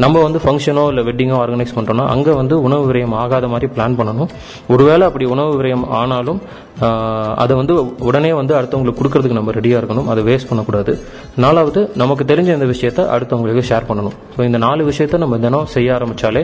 [0.03, 4.31] நம்ம வந்து ஃபங்க்ஷனோ இல்லை வெட்டிங்கோ ஆர்கனைஸ் பண்ணுறோன்னா அங்கே வந்து உணவு விரயம் ஆகாத மாதிரி பிளான் பண்ணணும்.
[4.73, 6.41] ஒருவேளை அப்படி உணவு விரயம் ஆனாலும்
[7.43, 7.73] அதை வந்து
[8.09, 10.07] உடனே வந்து அடுத்தவங்களுக்கு கொடுக்கறதுக்கு நம்ம ரெடியாக இருக்கணும்.
[10.11, 10.93] அதை வேஸ்ட் பண்ணக்கூடாது.
[11.45, 14.15] நாலாவது நமக்கு தெரிஞ்ச இந்த விஷயத்த அடுத்தவங்களுக்கு ஷேர் பண்ணணும்.
[14.35, 16.43] ஸோ இந்த நாலு விஷயத்த நம்ம தினம் செய்ய ஆரம்பித்தாலே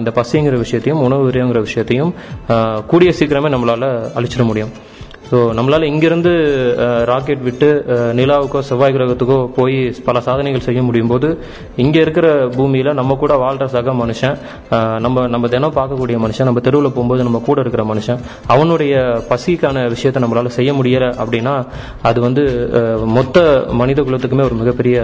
[0.00, 2.12] இந்த பசிங்கிற விஷயத்தையும் உணவு விரயங்கிற விஷயத்தையும்
[2.92, 4.74] கூடிய சீக்கிரமே நம்மளால் அழிச்சிட முடியும்.
[5.30, 6.32] ஸோ நம்மளால இங்கிருந்து
[7.10, 7.68] ராக்கெட் விட்டு
[8.18, 11.28] நிலாவுக்கோ செவ்வாய் கிரகத்துக்கோ போய் பல சாதனைகள் செய்ய முடியும் போது
[11.76, 14.36] இங்கே இருக்கிற பூமியில் நம்ம கூட வாழ்கிற சக மனுஷன்
[14.98, 18.94] நம்ம நம்ம தினம் பார்க்கக்கூடிய மனுஷன் நம்ம தெருவில் போகும்போது நம்ம கூட இருக்கிற மனுஷன் அவனுடைய
[19.32, 21.54] பசிக்கான விஷயத்தை நம்மளால செய்ய முடியலை அப்படின்னா
[22.02, 22.44] அது வந்து
[23.18, 23.38] மொத்த
[23.82, 24.96] மனித குலத்துக்குமே ஒரு மிகப்பெரிய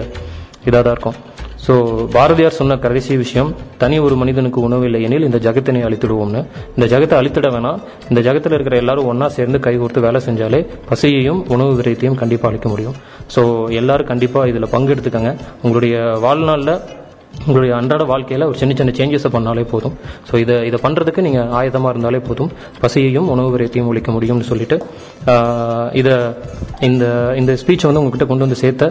[0.66, 1.18] இதாக தான் இருக்கும்.
[1.66, 1.74] ஸோ
[2.14, 3.50] பாரதியார் சொன்ன கடைசி விஷயம்
[3.82, 6.40] தனி ஒரு மனிதனுக்கு உணவு இல்லை எனில் இந்த ஜகத்தினை அழித்திடுவோம்னு.
[6.76, 7.78] இந்த ஜகத்தை அழித்திட வேணாம்.
[8.10, 12.68] இந்த ஜகத்தில் இருக்கிற எல்லாரும் ஒன்றா சேர்ந்து கை கொடுத்து வேலை செஞ்சாலே பசியையும் உணவு விரயத்தையும் கண்டிப்பாக அழிக்க
[12.72, 12.96] முடியும்.
[13.34, 13.44] ஸோ
[13.80, 15.32] எல்லாரும் கண்டிப்பாக இதில் பங்கெடுத்துக்கங்க.
[15.64, 15.96] உங்களுடைய
[16.26, 16.74] வாழ்நாளில்
[17.46, 19.96] உங்களுடைய அன்றாட வாழ்க்கையில் ஒரு சின்ன சின்ன சேஞ்சஸை பண்ணாலே போதும்.
[20.28, 22.52] ஸோ இதை இதை பண்ணுறதுக்கு நீங்கள் ஆயுதமாக இருந்தாலே போதும்.
[22.84, 24.78] பசியையும் உணவு விரயத்தையும் ஒழிக்க முடியும்னு சொல்லிட்டு
[26.02, 26.14] இதை
[26.90, 27.04] இந்த
[27.40, 28.84] இந்த ஸ்பீச்சை வந்து உங்ககிட்ட கொண்டு வந்து சேர்த்த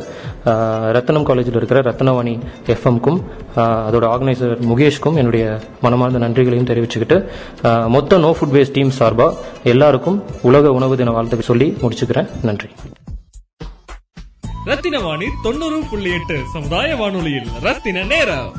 [0.97, 2.33] ரத்தனம் ரத்னம் காலேஜில் இருக்கிற ரத்னவாணி
[2.73, 3.19] எஃப்எம்க்கும்
[3.63, 5.45] அதோட ஆர்கனைசர் முகேஷ்க்கும் என்னுடைய
[5.85, 7.17] மனமார்ந்த நன்றிகளையும் தெரிவிச்சுக்கிட்டு
[7.95, 9.37] மொத்த நோ ஃபுட் வேஸ்ட் டீம் சார்பாக
[9.73, 10.17] எல்லாருக்கும்
[10.51, 12.31] உலக உணவு தின வாழ்த்துக்கு சொல்லி முடிச்சுக்கிறேன்.
[12.49, 12.71] நன்றி.
[14.65, 17.47] ரத்தின வாணி தொண்ணூறு புள்ளி எட்டு சமுதாய வானொலியில்.
[17.61, 18.53] ரத்தின நேரம்.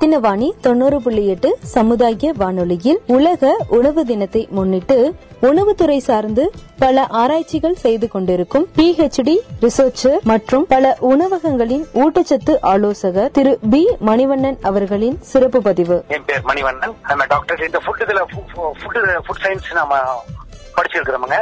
[0.00, 8.08] தினவாணி தொண்ணூறு புள்ளி எட்டு சமுதாய வானொலியில் உலக உணவு தினத்தை முன்னிட்டு உணவுத்துறை சார்ந்து பல ஆராய்ச்சிகள் செய்து
[8.08, 16.04] கொண்டிருக்கும் பிஹெச்டி ரிசர்ச்சர் மற்றும் பல உணவகங்களின் ஊட்டச்சத்து ஆலோசகர் திரு பி மணிவண்ணன் அவர்களின் சிறப்பு பதிவு.
[16.08, 16.94] என் பேர் மணிவண்ணன்.
[17.06, 19.96] நம்ம டாக்டர் இந்த ஃபுட் இதுல ஃபுட் ஃபுட் சயின்ஸ் நாம
[20.76, 21.38] படிச்சிருக்கிறோமுங்க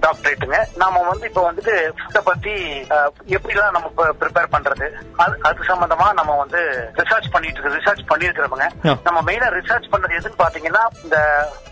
[0.00, 2.54] டாக்டரேட்டுங்க நாம வந்து இப்ப வந்துட்டு ஃபுட்டை பத்தி
[2.90, 3.88] அஹ், எப்படிலாம் நம்ம
[4.20, 6.60] ப்ரிப்பேர் பண்றது அது அது சம்பந்தமா நம்ம வந்து
[6.96, 8.94] ரிசர்ச் பண்ணிட்டு இருக்கு ரிசர்ச் பண்ணிருக்கிறோமுங்க ஆ.
[9.04, 11.18] நம்ம மெயினா ரிசர்ச் பண்ணது எதுன்னு பாத்தீங்கன்னா இந்த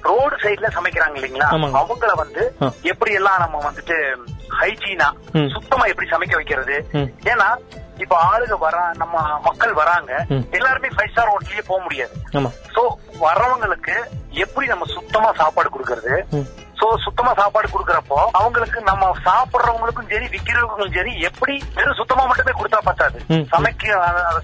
[0.02, 1.48] ரோடு சைடுல சமைக்கிறாங்க இல்லைங்களா.
[1.80, 2.42] அவங்கள வந்து.
[2.84, 3.96] எப்படி எல்லாம் நம்ம வந்துட்டு
[4.60, 5.08] ஹைஜீனா.
[5.48, 6.76] சுத்தமா எப்படி சமைக்க வைக்கிறது.
[7.26, 7.48] ஏன்னா
[8.04, 10.12] இப்ப ஆளுங்க வரா நம்ம மக்கள் வராங்க.
[10.58, 12.14] எல்லாருமே ஃபைவ் ஸ்டார் ஹோட்டல்லயே போக முடியாது.
[12.76, 12.82] சோ
[13.26, 13.94] வர்றவங்களுக்கு
[14.44, 16.14] எப்படி நம்ம சுத்தமா சாப்பாடு கொடுக்கறது.
[16.80, 22.78] சோ சுத்தமா சாப்பாடு கொடுக்கறப்போ அவங்களுக்கு நம்ம சாப்பிடுறவங்களுக்கும் சரி விக்கிறவங்களுக்கும் சரி எப்படி வெறும் சுத்தமா மட்டுமே கொடுத்தா
[22.86, 23.18] பத்தாது.
[23.54, 23.98] சமைக்க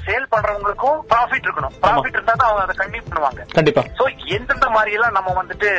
[0.07, 1.77] சேல் பண்றவங்களுக்கும் ப்ராஃபிட் இருக்கணும்.
[1.85, 3.43] ப்ராஃபிட் இருந்தா தான் அவங்க அதை கண்டினியூ பண்ணுவாங்க.
[3.59, 3.85] கண்டிப்பா.
[4.01, 4.07] சோ
[4.39, 5.71] எந்தெந்த மாதிரி எல்லாம் நம்ம வந்துட்டு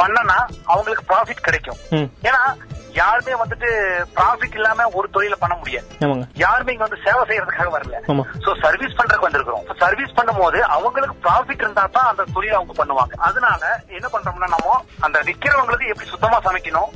[0.00, 0.38] பண்ணனா
[0.72, 1.80] அவங்களுக்கு ப்ராஃபிட் கிடைக்கும்.
[2.28, 2.42] ஏன்னா
[2.98, 3.68] யாருமே வந்துட்டு
[4.16, 5.86] ப்ராஃபிட் இல்லாம ஒரு தொழில பண்ண முடியாது.
[6.42, 7.96] யாருமே இங்க வந்து சேவை செய்யறதுக்காக வரல.
[8.44, 9.66] சோ சர்வீஸ் பண்றதுக்கு வந்திருக்கிறோம்.
[9.82, 13.14] சர்வீஸ் பண்ணும்போது அவங்களுக்கு ப்ராஃபிட் இருந்தா தான் அந்த தொழில் அவங்க பண்ணுவாங்க.
[13.28, 13.62] அதனால
[13.98, 16.90] என்ன பண்றோம்னா நம்ம அந்த விக்கிறவங்களுக்கு எப்படி சுத்தமா சமைக்கணும்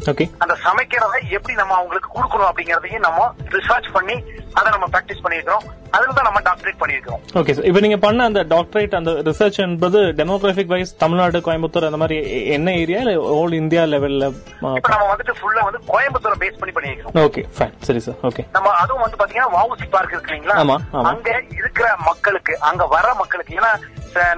[0.44, 4.18] அந்த சமைக்கிறத எப்படி நம்ம அவங்களுக்கு கொடுக்கணும் அப்படிங்கறதையும் நம்ம ரிசர்ச் பண்ணி
[4.58, 5.64] அதை நம்ம பிராக்டிஸ் பண்ணிருக்கிறோம்
[5.96, 9.98] அதுல தான் நம்ம டாக்டரேட் பண்ணிருக்கிறோம் ஓகே சார் இப்போ நீங்க பண்ண அந்த டாக்டரேட் அந்த ரிசர்ச் என்பது
[10.20, 12.16] டெமோகிராபிக் வைஸ் தமிழ்நாடு கோயம்புத்தூர் அந்த மாதிரி
[12.56, 14.28] என்ன ஏரியா இல்ல ஹோல் இந்தியா லெவல்ல
[14.62, 19.04] நம்ம வந்துட்டு ஃபுல்லா வந்து கோயம்புத்தூரை பேஸ் பண்ணி பண்ணிருக்கிறோம் ஓகே ஃபைன் சரி சார் ஓகே நம்ம அதுவும்
[19.04, 20.78] வந்து பாத்தீங்கன்னா வாவுசி பார்க் இருக்கு இல்லைங்களா.
[21.10, 21.28] அங்க
[21.60, 23.72] இருக்கிற மக்களுக்கு அங்க வர மக்களுக்கு ஏன்னா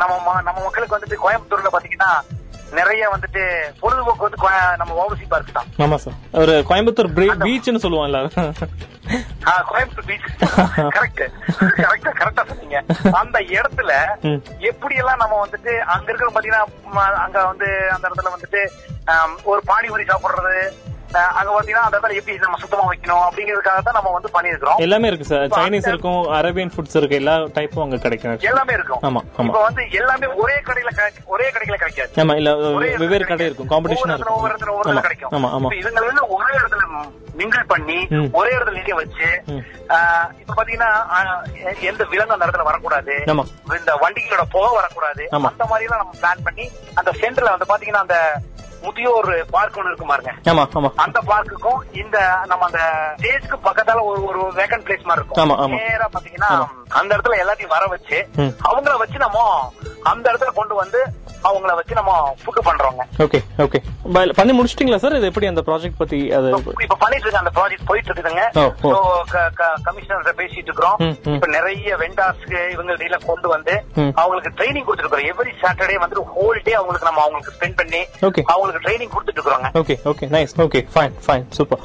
[0.02, 2.10] நம்ம நம்ம மக்களுக்கு வந்துட்டு கோயம்புத்தூர்ல பாத்தீங்கன்னா
[2.78, 3.42] நிறைய வந்துட்டு
[3.80, 4.38] பொழுதுபோக்கு வந்து
[4.80, 5.68] நம்ம வாவுசி பார்க் தான்.
[5.84, 7.10] ஆமா சார் ஒரு கோயம்புத்தூர்
[7.44, 8.34] பீச்னு சொல்லுவோம் எல்லாரும்.
[9.70, 10.26] கோயம்புத்தூர் பீச்
[10.96, 11.22] கரெக்ட்
[11.84, 12.78] கரெக்டா கரெக்டா சொன்னீங்க.
[13.20, 13.92] அந்த இடத்துல.
[14.70, 18.62] எப்படி எல்லாம் நம்ம வந்துட்டு அங்க இருக்கிற பாத்தீங்கன்னா அங்க வந்து அந்த இடத்துல வந்துட்டு
[19.52, 20.56] ஒரு பானி ஊறி சாப்பிடுறது
[21.32, 25.26] அங்க பாத்தீங்கன்னா அந்த இடத்துல எப்படி நம்ம சுத்தமா வைக்கணும் அப்படிங்கிறதுக்காக தான் நம்ம வந்து பண்ணிருக்கிறோம் எல்லாமே இருக்கு
[25.26, 28.38] சார் சைனீஸ் இருக்கும் அரேபியன் ஃபுட்ஸ் இருக்கு எல்லா டைப்பும் அங்க கிடைக்கும்.
[28.46, 29.22] எல்லாமே இருக்கும் ஆமா.
[29.44, 33.46] இப்ப வந்து எல்லாமே ஒரே கடையில கிடை- ஒரே கடையில கிடைக்காது ஆமா இல்ல ஒரே வெவ்வேறு கடை.
[33.46, 36.82] இருக்கும் காம்படிஷனா இடத்துல ஒவ்வொரு இடத்துல ஒவ்வொரு இருக்கும் இடத்துல கிடைக்கும் ஆமா ஆமா இதுங்களை எல்லாம் ஒரே இடத்துல
[37.40, 37.96] மிங்கிள் பண்ணி.
[38.32, 39.26] ஒரே இடத்துல நிக்க வச்சு
[40.40, 40.90] இப்ப பாத்தீங்கன்னா
[41.88, 43.14] எந்த விலங்கு அந்த இடத்துல வரக்கூடாது.
[43.78, 45.24] இந்த வண்டிகளோட புகை வரக்கூடாது.
[45.50, 48.18] அந்த மாதிரி எல்லாம் நம்ம பிளான் பண்ணி அந்த சென்டர்ல வந்து பாத்தீங்கன்னா அந்த
[48.84, 50.32] முதியோர் பார்க் ஒன்று இருக்கு பாருங்க
[51.04, 52.18] அந்த பார்க்குக்கும் இந்த
[52.50, 52.80] நம்ம அந்த
[53.18, 55.38] ஸ்டேஜ்க்கு பக்கத்தால ஒரு ஒரு வேக்கன் பிளேஸ் மாதிரி இருக்கும்.
[55.76, 56.50] நேரா பாத்தீங்கன்னா
[56.98, 58.18] அந்த இடத்துல எல்லாத்தையும் வர வச்சு.
[58.70, 59.38] அவங்கள வச்சு நம்ம
[60.10, 61.00] அந்த இடத்துல கொண்டு வந்து
[61.48, 63.78] அவங்கள வச்சு நம்ம ஃபுட் பண்றோங்க ஓகே ஓகே
[64.38, 66.48] பண்ணி முடிச்சிட்டீங்களா சார் இது எப்படி அந்த ப்ராஜெக்ட் பத்தி அது
[66.84, 68.44] இப்ப பண்ணிட்டு இருக்க அந்த ப்ராஜெக்ட் போயிட்டு இருக்குதுங்க.
[69.86, 70.96] கமிஷனர் பேசிட்டு இருக்கிறோம்.
[71.34, 73.74] இப்ப நிறைய வெண்டார்ஸ்க்கு இவங்க எல்லாம் கொண்டு வந்து.
[74.20, 78.42] அவங்களுக்கு ட்ரைனிங் கொடுத்துருக்கோம் எவ்ரி சாட்டர்டே வந்து ஹோல் டே அவங்களுக்கு நம்ம அவங்களுக்கு ஸ்பெண்ட் பண்ணி Okay.
[78.66, 81.84] அவங்களுக்கு ட்ரைனிங் கொடுத்துட்டு இருக்கிறோங்க okay okay nice okay fine fine super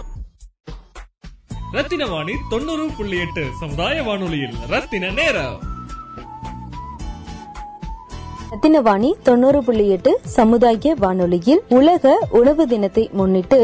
[1.74, 4.56] Rathina Vani தொண்ணூறு புள்ளி எட்டு சமுதாய வானொலியில்.
[4.70, 5.60] ரத்தின நேரம்.
[8.52, 13.60] ரத்தினவாணி தொண்ணூறு புள்ளி எட்டு சமுதாய வானொலியில் உலக உணவு தினத்தை முன்னிட்டு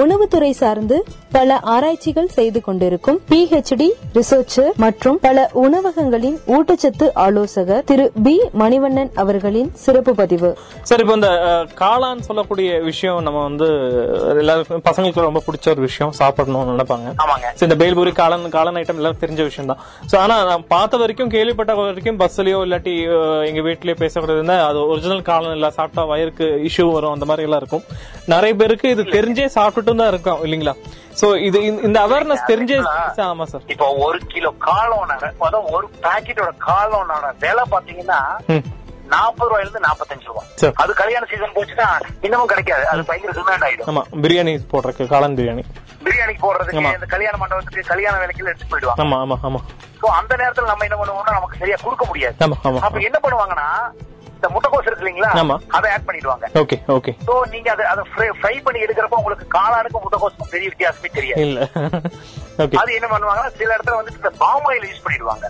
[0.00, 0.96] உணவுத்துறை சார்ந்து
[1.34, 9.70] பல ஆராய்ச்சிகள் செய்து கொண்டிருக்கும் பிஹெச்டி ரிசர்ச்சர் மற்றும் பல உணவகங்களின் ஊட்டச்சத்து ஆலோசகர் திரு பி மணிவண்ணன் அவர்களின்
[9.84, 10.50] சிறப்பு பதிவு.
[10.88, 11.30] சார் இப்போ இந்த
[11.82, 13.68] காளான் சொல்லக்கூடிய விஷயம் நம்ம வந்து
[14.42, 17.08] எல்லாருக்கும் பசங்களுக்கு ரொம்ப பிடிச்ச ஒரு விஷயம் சாப்பிடணும்னு நினைப்பாங்க.
[17.24, 17.46] ஆமாங்க.
[17.66, 19.80] இந்த பேல்பூரி காளான் காளான் ஐட்டம் எல்லாரும் தெரிஞ்ச விஷயம் தான்
[20.12, 22.96] ஸோ ஆனா நான் பார்த்த வரைக்கும் கேள்விப்பட்ட வரைக்கும் பஸ்லயோ இல்லாட்டி
[23.50, 27.62] எங்க வீட்லயே பேசக்கூடாது இருந்தா அது ஒரிஜினல் காளான் இல்ல சாப்பிட்டா வயிறுக்கு இஷ்யூ வரும் அந்த மாதிரி எல்லாம்
[27.64, 27.86] இருக்கும்.
[28.34, 29.46] நிறைய பேருக்கு இது தெரிஞ்சே
[29.82, 30.74] சாப்பிட்டுட்டும் தான் இருக்கும் இல்லைங்களா?
[31.20, 32.76] சோ இது இந்த- அவேர்னஸ் தெரிஞ்சே
[33.30, 35.24] ஆமா சார் இப்போ ஒரு கிலோ காலோனோட
[35.76, 38.20] ஒரு பாக்கெட்டோட காலோனோட விலை பாத்தீங்கன்னா.
[39.12, 40.46] நாற்பது ரூபாயில இருந்து நாற்பத்தஞ்சு ரூபாய்.
[40.82, 41.88] அது கல்யாண சீசன் போச்சுன்னா
[42.26, 42.84] இன்னமும் கிடைக்காது.
[42.92, 43.88] அது பயங்கர டிமாண்ட் ஆயிடும்.
[43.90, 45.62] ஆமா பிரியாணி போடுறதுக்கு காளான் பிரியாணி.
[46.06, 46.84] பிரியாணிக்கு போடுறதுக்கு.
[46.98, 49.02] இந்த கல்யாண மண்டபத்துக்கு கல்யாண வேலைக்கு எடுத்து போயிடுவாங்க.
[49.04, 49.60] ஆமா ஆமா ஆமா.
[50.00, 52.36] சோ அந்த நேரத்துல நம்ம என்ன பண்ணுவோம்னா நமக்கு சரியா கொடுக்க முடியாது.
[52.88, 53.68] அப்ப என்ன பண்ணுவாங்கன்னா
[54.42, 55.28] இந்த முட்டைக்கோஸ் இருக்கு இல்லைங்களா?
[55.40, 55.56] ஆமா.
[55.76, 56.46] அதை ஆட் பண்ணிடுவாங்க.
[56.60, 61.42] ஓகே ஓகே சோ நீங்க அதை அதை ஃப்ரை பண்ணி எடுக்கிறப்ப உங்களுக்கு காளானுக்கும் முட்டைக்கோஸுக்கும் பெரிய வித்தியாசமே தெரியாது.
[61.46, 61.60] இல்ல.
[62.64, 65.44] ஓகே அது என்ன பண்ணுவாங்கன்னா சில இடத்துல வந்து இந்த பாம் ஆயில் யூஸ் பண்ணிடுவாங்க.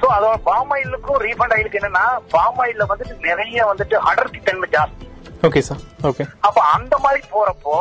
[0.00, 2.04] சோ அதோட பாம் ஆயிலுக்கும் ரீஃபண்ட் ஆயிலுக்கு என்னன்னா
[2.36, 5.06] பாம் ஆயில்ல வந்துட்டு நிறைய வந்துட்டு அடர்த்தி தன்மை ஜாஸ்தி.
[5.48, 7.76] ஓகே சார் ஓகே அப்ப அந்த மாதிரி போறப்போ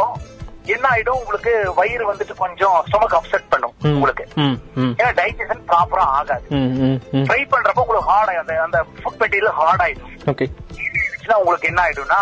[0.76, 1.20] என்ன ஆயிடும்?
[1.24, 3.65] உங்களுக்கு வயிறு வந்துட்டு கொஞ்சம் ஸ்டொமக் அப்செட் பண்ணும்.
[3.94, 4.26] உங்களுக்கு.
[5.00, 6.48] ஏன்னா டைஜஷன் ப்ராப்பரா ஆகாது.
[7.28, 10.14] ஃப்ரை பண்றப்போ உங்களுக்கு ஹார்ட் அந்த அந்த ஃபுட் மெட்டீரியல் ஹார்ட் ஆயிடும்.
[10.34, 10.48] ஓகே
[11.42, 12.22] உங்களுக்கு என்ன ஆயிடும்னா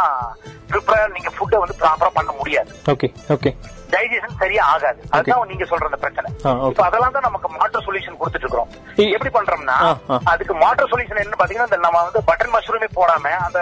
[0.72, 2.72] ப்ரிப்பேர் நீங்க ஃபுட்டை வந்து ப்ராப்பரா பண்ண முடியாது.
[2.92, 3.52] ஓகே ஓகே
[3.94, 5.02] டைஜஷன் சரியா ஆகாது.
[5.16, 6.30] அதுதான் நீங்க சொல்ற அந்த பிரச்சனை.
[6.70, 8.72] இப்ப அதெல்லாம் தான் நமக்கு மாற்று சொல்யூஷன் கொடுத்துட்டு இருக்கிறோம்
[9.16, 9.76] எப்படி பண்றோம்னா.
[10.32, 13.60] அதுக்கு மாற்று சொல்யூஷன் என்ன பாத்தீங்கன்னா நம்ம வந்து பட்டன் மஷ்ரூமே போடாம அந்த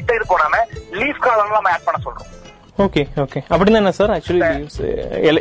[0.00, 0.64] இட்ட இது போடாம
[1.00, 2.30] லீஃப் காலம் நம்ம ஆட் பண்ண சொல்றோம்.
[2.78, 4.48] ஓகே ஓகே அப்படின்னா என்ன சார் ஆக்சுவலி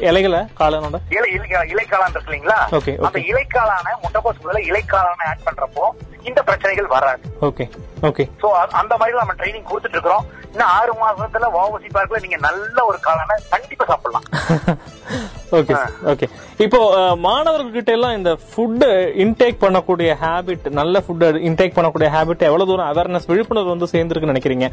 [0.07, 0.97] இலைகளை காளானோட?
[1.09, 2.95] இலை இலை- இலைக்காளான் இருக்கு இல்லைங்களா okay.
[3.07, 5.85] அந்த இலைக்காளான முட்டைக்கோஸ் பதிலா இலைக்காளான ஆட் பண்றப்போ
[6.27, 7.23] இந்த பிரச்சனைகள் வராது.
[7.47, 7.65] Okay
[8.03, 8.23] okay.
[8.41, 8.47] சோ
[8.81, 13.39] அந்த மாதிரி நம்ம ட்ரைனிங் கொடுத்துட்டு இருக்கிறோம் இன்னும் ஆறு மாசத்துல வாவசி பார்க்கல நீங்க நல்ல ஒரு காளான
[13.51, 14.27] கண்டிப்பா சாப்பிடலாம்.
[15.57, 15.73] Okay
[16.11, 16.25] okay.
[16.59, 18.83] இப்போ அஹ், மாணவர்கள்கிட்ட எல்லாம் இந்த ஃபுட்
[19.23, 24.67] இன்டேக் பண்ணக்கூடிய ஹேபிட் நல்ல ஃபுட் இன்டேக் பண்ணக்கூடிய ஹேபிட் எவ்வளவு தூரம் அவேர்னஸ் விழிப்புணர்வு வந்து சேர்ந்துருக்குன்னு நினைக்கிறீங்க?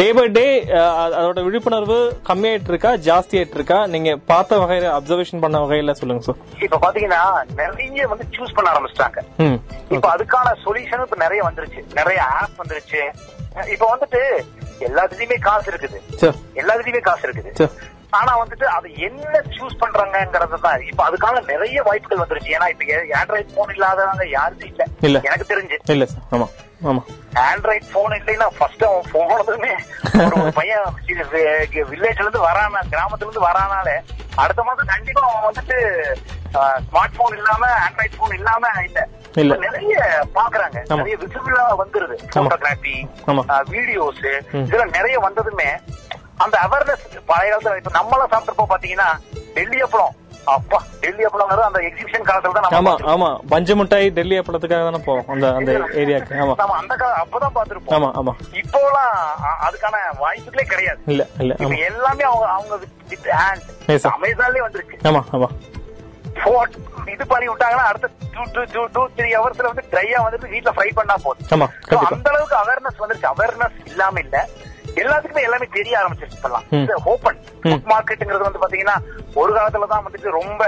[0.00, 0.44] டே பை டே
[1.14, 6.40] அதோட விழிப்புணர்வு கம்மியாயிட்டு இருக்கா ஜாஸ்தி ஆயிட்டு இருக்கா நீங்க பார்த்த வகையில அப்சர்வேஷன் பண்ண வகையில சொல்லுங்க சார்
[6.66, 7.22] இப்ப பாத்தீங்கன்னா
[7.62, 9.18] நிறைய வந்து சூஸ் பண்ண ஆரம்பிச்சிட்டாங்க.
[9.94, 11.94] இப்ப அதுக்கான சொல்யூஷன் இப்ப நிறைய வந்துருச்சு.
[11.94, 13.00] நிறைய ஆப் வந்துருச்சு.
[13.66, 14.44] இப்ப வந்துட்டு
[14.78, 15.98] எல்லாத்துலயுமே காசு இருக்குது.
[16.54, 17.70] எல்லாத்துலயுமே காசு இருக்குது.
[18.10, 22.54] ஆனா வந்துட்டு அது என்ன சூஸ் பண்றாங்கங்கிறது தான் இப்ப அதுக்கான நிறைய வாய்ப்புகள் வந்துருச்சு.
[22.58, 22.84] ஏன்னா இப்ப
[23.18, 24.66] ஆண்ட்ராய்ட் போன் இல்லாதவங்க யாருமே
[25.00, 25.20] இல்ல.
[25.20, 25.78] எனக்கு தெரிஞ்சு.
[25.86, 26.46] இல்ல ஆமா.
[26.84, 27.02] ஆமா.
[27.34, 29.72] ஆண்ட்ராய்ட் போன் இல்லைன்னா ஃபர்ஸ்ட் அவன் போனதுமே
[30.24, 30.84] ஒரு ஒரு பையன்
[31.72, 33.96] வில்லேஜ்ல இருந்து வரான கிராமத்துல இருந்து வரானாலே
[34.34, 35.78] அடுத்த மாசம் கண்டிப்பா அவன் வந்துட்டு
[36.86, 39.08] ஸ்மார்ட் போன் இல்லாம ஆண்ட்ராய்ட் போன் இல்லாம இல்ல.
[39.34, 39.54] இல்ல.
[39.58, 39.96] நிறைய
[40.34, 40.78] பாக்குறாங்க.
[40.84, 40.98] ஆமா.
[41.00, 42.16] நிறைய விசிபிளா வந்துருது.
[42.34, 42.94] போட்டோகிராபி
[43.26, 43.42] ஆமா.
[43.70, 44.22] வீடியோஸ்.
[44.62, 45.68] இதெல்லாம் நிறைய வந்ததுமே
[46.38, 49.08] அந்த அவேர்னஸ் பழைய காலத்துல இப்ப நம்மளாம் சாப்பிட்டப்போ பாத்தீங்கன்னா
[49.54, 50.12] டெல்லி அப்புறம்
[50.46, 52.92] அப்பா டெல்லி அப்பளங்கிறது அந்த எக்ஸிபிஷன் காலத்துல தான் ஆமா.
[53.06, 53.28] ஆமா.
[53.48, 55.26] பஞ்சு மிட்டாய் டெல்லி அப்பளத்துக்காக தானே போவோம்.
[55.28, 56.34] அந்த அந்த ஏரியாக்கு.
[56.34, 56.54] ஆமா.
[56.56, 57.94] நம்ம அந்த கால அப்பதான் பார்த்திருப்போம்.
[57.96, 58.32] ஆமா ஆமா.
[58.52, 59.12] இப்போலாம்
[59.60, 61.00] அதுக்கான வாய்ப்புகளே கிடையாது.
[61.06, 61.78] இல்ல இல்ல ஆமா.
[61.86, 62.76] எல்லாமே அவங்க அவங்க
[63.10, 63.68] வித் ஹேண்ட்.
[64.12, 64.98] அமேசான்லயே வந்திருக்கு.
[65.04, 65.50] ஆமா ஆமா.
[67.12, 68.08] இது பண்ணி விட்டாங்கன்னா அடுத்த
[68.72, 71.46] டூ டூ த்ரீ ஹவர்ஸ்ல வந்து ட்ரையா வந்துட்டு வீட்ல ஃப்ரை பண்ணா போதும்.
[72.10, 73.30] அந்த அளவுக்கு அவேர்னஸ் வந்துருச்சு.
[73.32, 74.36] அவேர்னஸ் இல்லாம இல்ல.
[74.96, 76.64] எல்லாத்துக்குமே எல்லாமே தெரிய ஆரம்பிச்சிருச்சு இப்பெல்லாம்.
[77.04, 77.82] ஓப்பன் ம்.
[77.90, 78.96] மார்க்கெட்டுங்கிறது வந்து பாத்தீங்கன்னா
[79.34, 80.62] ஒரு காலத்துல தான் வந்துட்டு ரொம்ப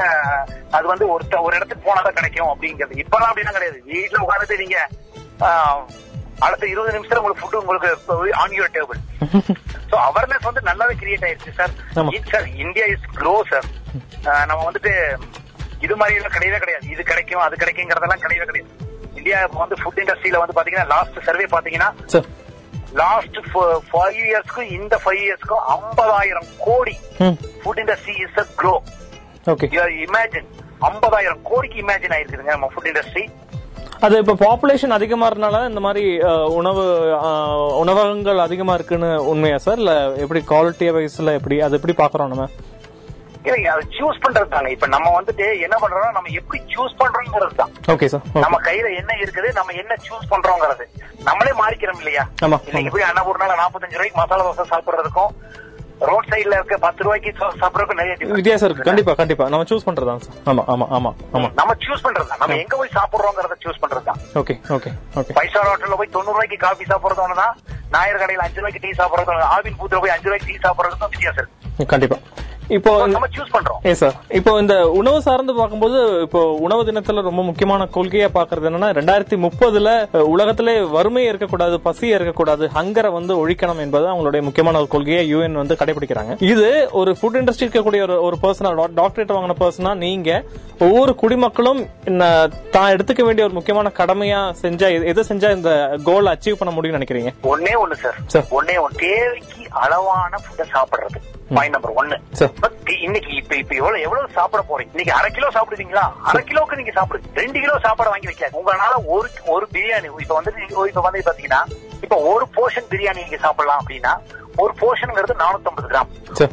[0.72, 3.00] அது வந்து ஒரு ஒரு இடத்துக்கு போனாதான் கிடைக்கும் அப்படிங்கிறது.
[3.02, 3.80] இப்பெல்லாம் அப்படின்னா கிடையாது.
[3.90, 4.78] வீட்டுல உட்காந்துட்டு நீங்க
[6.40, 7.88] அடுத்த இருபது நிமிஷத்துல உங்களுக்கு ஃபுட் உங்களுக்கு
[8.40, 9.00] on your table
[9.90, 11.74] so awareness வந்து நல்லாவே கிரியேட் ஆயிருச்சு sir.
[12.32, 13.68] Sir India is grow sir
[14.46, 14.92] நம்ம வந்துட்டு
[15.82, 16.86] இது மாதிரி எல்லாம் கிடையவே கிடையாது.
[16.94, 18.70] இது கிடைக்கும் அது கிடைக்குங்கிறதெல்லாம் கிடையவே கிடையாது.
[19.18, 22.26] இந்தியா வந்து ஃபுட் இண்டஸ்ட்ரியில வந்து பாத்தீங்கன்னா லாஸ்ட் சர்வே பாத்தீங்கன்னா சார்
[23.00, 23.38] லாஸ்ட்
[23.90, 26.94] ஃபைவ் இயர்ஸ்க்கும் இந்த ஃபைவ் இயர்ஸ்க்கும் ஐம்பதாயிரம் கோடி
[27.62, 28.74] food industry is a grow
[29.52, 29.68] okay
[30.04, 30.48] imagine
[30.88, 33.24] ஐம்பதாயிரம் கோடிக்கு இமேஜின் ஆயிருக்குதுங்க நம்ம ஃபுட் இண்டஸ்ட்ரி
[34.06, 36.04] அது இப்ப பாப்புலேஷன் அதிகமா இருக்கனால இந்த மாதிரி
[36.56, 36.84] உணவு
[37.82, 39.92] உணவகங்கள் அதிகமா இருக்குன்னு உண்மையா சார் இல்ல
[40.22, 42.46] எப்படி குவாலிட்டி வைஸ்ல எப்படி அது எப்படி பாக்குறோம் நம்ம?
[43.44, 47.72] இல்லைங்க அது சூஸ் பண்றது தாங்க இப்ப நம்ம வந்துட்டு என்ன பண்றோம்னா நம்ம எப்படி சூஸ் பண்றோங்கிறது தான்.
[47.94, 50.84] ஓகே சார் நம்ம கையில என்ன இருக்குது நம்ம என்ன சூஸ் பண்றோங்கிறது.
[51.28, 52.24] நம்மளே மாறிக்கிறோம் இல்லையா?
[52.68, 55.32] இன்னைக்கு போய் அன்னபூர்னால நாற்பத்தஞ்சு ரூபாய்க்கு மசாலா தோசை சாப்பிடுறதுக்கும்
[56.08, 58.14] ரோட் சைடுல இருக்க பத்து ரூபாய்க்கு சாப்பிடுறதுக்கும் நிறைய.
[58.38, 58.86] வித்தியாசம் இருக்கு.
[58.88, 59.44] கண்டிப்பா கண்டிப்பா.
[59.52, 61.48] நம்ம சூஸ் பண்றதுதான் சார் ஆமா ஆமா ஆமா ஆமா.
[61.60, 62.40] நம்ம சூஸ் பண்றது தான்.
[62.42, 64.20] நம்ம எங்க போய் சாப்பிடுறோங்கிறத சூஸ் பண்றது தான்.
[64.40, 67.54] Okay okay okay five star ஹோட்டல்ல போய் தொண்ணூறு ரூபாய்க்கு காபி சாப்பிடுறது ஒண்ணுதான்
[67.94, 71.90] நாயர் கடையில அஞ்சு ரூபாய்க்கு டீ சாப்பிடுறது ஆவின் பூத்துல போய் அஞ்சு ரூபாய்க்கு டீ சாப்பிடுறதுக்கும் வித்தியாசம் இருக்கு.
[71.94, 72.18] கண்டிப்பா.
[72.72, 73.86] இப்போ நம்ம சூஸ் பண்றோம்.
[73.86, 78.90] ஏ சார் இப்போ இந்த உணவு சார்ந்து பார்க்கும்போது இப்போ உணவு தினத்துல ரொம்ப முக்கியமான கொள்கையா பாக்குறது என்னன்னா
[78.92, 79.88] ரெண்டாயிரத்தி முப்பதுல
[80.20, 85.74] உலகத்திலே வறுமை இருக்கக்கூடாது பசி இருக்கக்கூடாது ஹங்கரை வந்து ஒழிக்கணும் என்பது அவங்களுடைய முக்கியமான ஒரு கொள்கையை யூஎன் வந்து
[85.74, 86.42] கடைபிடிக்கிறாங்க.
[86.42, 90.42] இது ஒரு ஃபுட் இண்டஸ்ட்ரி இருக்கக்கூடிய ஒரு ஒரு பர்சனா டாக்டரேட் வாங்கின பர்சனா நீங்க
[90.78, 91.86] ஒவ்வொரு குடிமக்களும்
[92.70, 97.30] தான் எடுத்துக்க வேண்டிய ஒரு முக்கியமான கடமையா செஞ்சா எது- செஞ்சா இந்த கோல் அச்சீவ் பண்ண முடியும்னு நினைக்கிறீங்க?
[97.42, 97.92] ஒன்னே ஒண்ணு
[98.26, 98.44] சார்.
[98.50, 101.20] ஒன்னே ஒண்ணு தேவைக்கு அளவான ஃபுட்டை சாப்பிடுறது.
[101.56, 102.16] பாயிண்ட் நம்பர் ஒன்னு
[103.06, 104.92] இன்னைக்கு இப்ப இப்ப எவ்வளவு எவ்வளவு சாப்பிட போறீங்க?
[104.94, 106.04] இன்னைக்கு அரை கிலோ சாப்பிடுவீங்களா?
[106.28, 108.56] அரை கிலோக்கு நீங்க சாப்பிடுங்க ரெண்டு கிலோ சாப்பாடு வாங்கி வைக்காது.
[108.60, 110.52] உங்களால ஒரு ஒரு பிரியாணி இப்ப வந்து
[110.90, 111.62] இப்ப வந்து பாத்தீங்கன்னா
[112.04, 114.14] இப்ப ஒரு போர்ஷன் பிரியாணி நீங்க சாப்பிடலாம் அப்படின்னா
[114.62, 116.08] ஒரு போர்ஷன்ங்கிறது 450 கிராம்.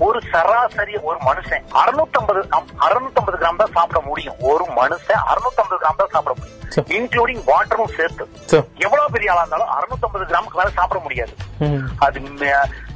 [0.06, 4.38] ஒரு சராசரி ஒரு மனுஷன் 650 அறுநூத்தம்பது கிராம் தான் சாப்பிட முடியும்.
[4.52, 6.34] ஒரு மனுஷன் 650 கிராம் தான் சாப்பிட.
[6.38, 6.56] முடியும்.
[6.98, 8.26] இன்க்ளூடிங் வாட்டரும் சேர்த்து.
[8.52, 11.34] சார் எவ்வளவு பெரிய ஆளா இருந்தாலும் 650 கிராமுக்கு மேல சாப்பிட முடியாது.
[12.08, 12.20] அது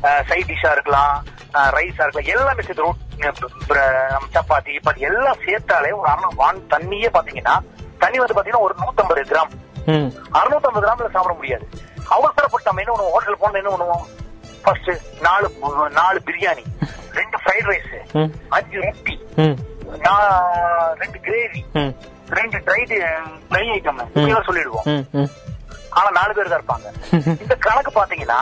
[0.03, 3.01] சைட் டிஷ்ஷா இருக்கலாம் ரைஸா இருக்கலாம் எல்லாமே சேர்த்து ரொட்-
[4.33, 7.59] சப்பாத்தி சப்பாத்தி எல்லாம் சேர்த்தாலே ஒரு அரை வான் தண்ணியே பாத்தீங்கன்னா
[7.99, 9.51] தண்ணி வந்து பாத்தீங்கன்னா ஒரு 150 கிராம்.
[10.31, 11.69] 650 கிராம்ல சாப்பிட முடியாது.
[12.09, 13.11] அவசரப்பட்டு நம்ம என்ன பண்ணுவோம்?
[13.11, 14.05] ஹோட்டல் போன என்ன பண்ணுவோம்?
[14.63, 15.53] ஃபர்ஸ்ட் நாலு
[15.89, 16.63] நாலு பிரியாணி
[17.13, 17.93] ரெண்டு ஃப்ரைட் ரைஸ்.
[18.49, 19.19] அஞ்சு ரொட்டி
[20.95, 21.63] ரெண்டு கிரேவி
[22.29, 23.05] ரெண்டு ட்ரைடு
[23.49, 24.83] ட்ரை ஐட்டம் சொல்லிடுவோம்.
[25.99, 26.87] ஆனா நாலு பேர் தான் இருப்பாங்க.
[27.43, 28.39] இந்த கணக்கு பாத்தீங்கன்னா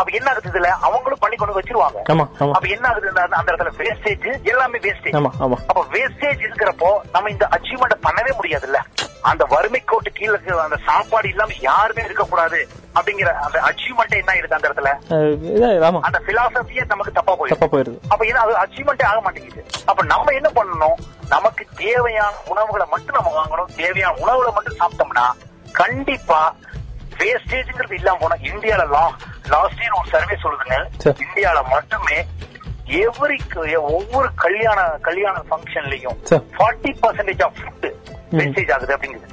[0.00, 0.70] அப்ப என்ன ஆகுது இதுல?
[0.86, 1.98] அவங்களும் பண்ணி கொண்டு வச்சிருவாங்க.
[2.56, 3.70] அப்ப என்ன ஆகுது அந்த இடத்துல?
[3.80, 5.16] வேஸ்டேஜ் எல்லாமே வேஸ்டேஜ்
[5.70, 8.80] அப்ப வேஸ்டேஜ் இருக்கிறப்போ நம்ம இந்த அச்சீவ்மெண்ட் பண்ணவே முடியாதுல்ல.
[9.30, 12.58] அந்த வறுமை கோட்டு கீழே இருக்கிற அந்த சாப்பாடு இல்லாம யாருமே இருக்கக்கூடாது
[12.98, 14.90] அப்படிங்கிற அந்த அச்சீவ்மெண்ட் என்ன ஆயிடுது அந்த இடத்துல?
[16.08, 17.54] அந்த பிலாசபியே நமக்கு தப்பா போயிடுது.
[17.54, 19.64] தப்பா போயிருது அப்ப என்ன அது அச்சீவ்மெண்டே ஆக மாட்டேங்குது.
[19.90, 20.98] அப்ப நம்ம என்ன பண்ணணும்?
[21.34, 23.70] நமக்கு தேவையான உணவுகளை மட்டும் நம்ம வாங்கணும்.
[23.82, 25.26] தேவையான உணவுகளை மட்டும் சாப்பிட்டோம்னா
[25.80, 26.40] கண்டிப்பா
[27.20, 28.84] வேஸ்டேஜ்ங்கிறது இல்லாம போனா இந்தியால
[29.54, 30.78] லாஸ்ட் இயர் ஒரு சர்வே சொல்லுதுங்க.
[31.24, 32.18] இந்தியால மட்டுமே
[33.04, 33.38] எவ்ரி
[33.94, 36.18] ஒவ்வொரு கல்யாண கல்யாண ஃபங்க்ஷன்லயும்.
[36.56, 37.88] Forty percentage of food
[38.38, 39.26] wastage ஆகுது அப்படிங்குது.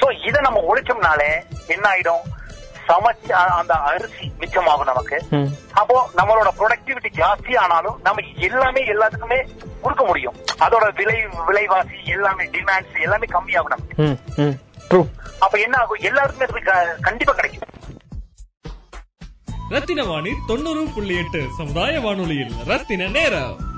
[0.00, 1.32] சோ இத நம்ம ஒழிச்சோம்னாலே
[1.74, 2.24] என்ன ஆயிடும்?
[2.86, 5.18] சமைச்ச அந்த அரிசி மிச்சமாகும் நமக்கு.
[5.80, 9.38] அப்போ நம்மளோட ப்ரொடக்டிவிட்டி ஜாஸ்தி ஆனாலும் நம்ம எல்லாமே எல்லாத்துக்குமே
[9.84, 10.36] கொடுக்க முடியும்.
[10.64, 13.96] அதோட விலை விலைவாசி எல்லாமே டிமாண்ட்ஸ் எல்லாமே கம்மியாகும் நமக்கு.
[15.38, 15.98] அப்ப என்ன ஆகும்?
[16.00, 17.68] எல்லாருக்குமே அது கண்டிப்பா கிடைக்கும்.
[19.68, 23.70] ரத்தின வாணி தொண்ணூறு புள்ளி எட்டு சமுதாய வானொலியில் ரத்தின நேரம்.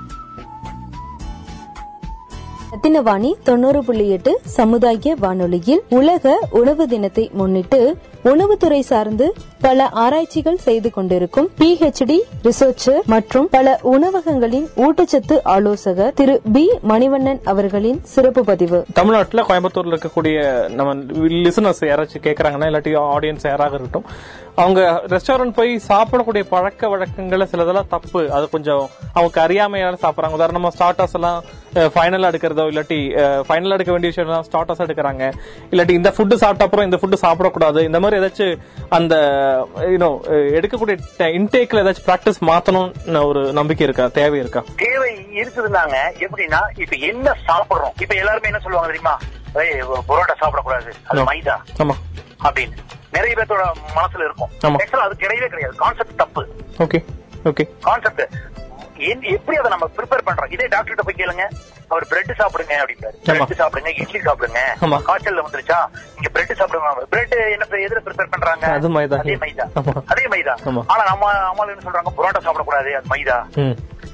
[2.71, 7.99] ரத்தினவாணி தொண்ணூறு புள்ளி எட்டு சமுதாய வானொலியில் உலக உணவு தினத்தை முன்னிட்டு
[8.29, 9.25] உணவுத்துறை சார்ந்து
[9.65, 17.99] பல ஆராய்ச்சிகள் செய்து கொண்டிருக்கும் பிஹெச்டி ரிசர்ச்சர் மற்றும் பல உணவகங்களின் ஊட்டச்சத்து ஆலோசகர் திரு பி மணிவண்ணன் அவர்களின்
[18.13, 18.79] சிறப்பு பதிவு.
[18.99, 20.37] தமிழ்நாட்டில் கோயம்புத்தூர்ல இருக்கக்கூடிய
[20.79, 20.95] நம்ம
[21.45, 24.07] லிசனர்ஸ் யாராச்சும் கேட்கறாங்கன்னா இல்லாட்டி ஆடியன்ஸ் யாராக இருக்கட்டும்
[24.63, 24.81] அவங்க
[25.13, 28.21] ரெஸ்டாரண்ட் போய் சாப்பிடக்கூடிய பழக்க வழக்கங்களை சிலதெல்லாம் தப்பு.
[28.35, 28.83] அது கொஞ்சம்
[29.17, 30.37] அவங்க அறியாமையால சாப்பிடுறாங்க.
[30.39, 31.39] உதாரணமா ஸ்டார்டர்ஸ் எல்லாம்
[31.95, 32.99] ஃபைனல் எடுக்கிறதோ இல்லாட்டி
[33.47, 35.23] ஃபைனல் எடுக்க வேண்டிய விஷயம் ஸ்டார்டர்ஸ் எடுக்கிறாங்க.
[35.71, 37.81] இல்லாட்டி இந்த ஃபுட்டு சாப்பிட்ட அப்புறம் இந்த ஃபுட்டு சாப்பிடக்கூடாது.
[37.89, 38.57] இந்த மாதிரி ஏதாச்சும்
[38.89, 39.15] அந்த
[39.75, 44.07] யூனோ எடுக்கக்கூடிய இன்டேக்ல ஏதாச்சும் ப்ராக்டிஸ் மாத்தணும்னு ஒரு நம்பிக்கை இருக்கா?
[44.07, 44.63] தேவை இருக்கா?
[44.75, 45.95] தேவை இருக்குதுன்னாங்க.
[46.13, 48.01] எப்படின்னா இப்ப என்ன சாப்பிடுறோம்?
[48.01, 49.19] இப்ப எல்லாருமே என்ன சொல்லுவாங்க தெரியுமா?
[50.09, 50.91] பரோட்டா சாப்பிடக்கூடாது.
[51.03, 51.23] அது.
[51.23, 51.55] மைதா.
[51.77, 51.93] ஆமா.
[52.43, 52.77] அப்படின்னு.
[53.11, 54.49] நிறைய பேர்த்தோட மனசுல இருக்கும்.
[54.91, 55.75] அது கிடையவே கிடையாது.
[55.75, 56.47] கான்செப்ட் தப்பு.
[56.77, 57.03] ஓகே
[57.43, 58.29] ஓகே கான்செப்ட்
[58.99, 60.51] எப்படி அதை நம்ம ப்ரிப்பேர் பண்றோம்?
[60.51, 61.45] இதே டாக்டர்கிட்ட போய் கேளுங்க.
[61.89, 63.45] அவர் பிரெட் சாப்பிடுங்க அப்படின்றாரு ஆமா.
[63.45, 64.61] பிரெட் சாப்பிடுங்க இட்லி சாப்பிடுங்க.
[64.81, 64.97] ஆமா.
[65.07, 65.79] காய்ச்சல்ல வந்துருச்சா?
[66.15, 67.05] நீங்க பிரெட் சாப்பிடுங்க.
[67.09, 68.65] பிரெட் என்ன எதுல ப்ரிப்பேர் பண்றாங்க?
[68.67, 69.19] அது மைதா.
[69.19, 69.65] அதே மைதா.
[70.07, 70.25] அதே.
[70.87, 72.13] ஆனா நம்ம அம்மா என்ன சொல்றாங்க?
[72.19, 73.37] புரோட்டா சாப்பிடக்கூடாது அது மைதா.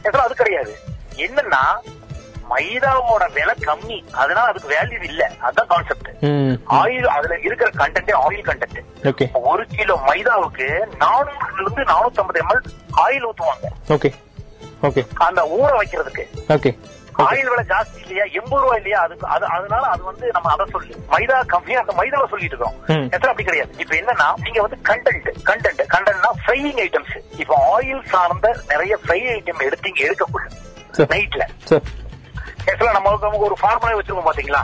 [0.06, 0.76] ஆக்சுவலா அது கிடையாது.
[1.16, 1.64] என்னன்னா
[2.52, 4.04] மைதாவோட விலை கம்மி.
[4.12, 5.32] அதனால அதுக்கு வேல்யூ இல்ல.
[5.42, 6.10] அதான் கான்செப்ட்
[6.80, 10.68] ஆயில் அதுல இருக்கிற கண்டென்ட் ஆயில் கண்டென்ட் ஒரு கிலோ மைதாவுக்கு
[11.04, 12.62] நானூறுல இருந்து நானூத்தி ஐம்பது எம்எல்
[13.06, 13.68] ஆயில் ஊத்துவாங்க.
[13.90, 14.14] ஓகே
[15.28, 16.26] அந்த ஊற வைக்கிறதுக்கு.
[16.56, 16.72] ஓகே
[17.24, 18.26] ஆயில் விலை ஜாஸ்தி இல்லையா?
[18.40, 19.00] எண்பது ரூபாய் இல்லையா?
[19.02, 20.94] அதுக்கு அது அதனால அது வந்து நம்ம அதை சொல்லி.
[21.12, 22.78] மைதா கம்மியா அந்த மைதாவை சொல்லிட்டு இருக்கோம்.
[23.16, 23.72] எத்தனை அப்படி கிடையாது.
[23.78, 29.66] இப்ப என்னன்னா நீங்க வந்து கண்டென்ட் கண்டென்ட் கண்டென்ட்னா ஃப்ரையிங் ஐட்டம்ஸ் இப்ப ஆயில் சார்ந்த நிறைய ஃப்ரை ஐட்டம்
[29.68, 30.48] எடுத்தீங்க எடுக்கக்குள்ள.
[31.14, 31.44] நைட்ல
[32.70, 34.64] ஆக்சுவலா நம்ம நமக்கு ஒரு ஃபார்முலா வச்சிருக்கோம் பாத்தீங்களா?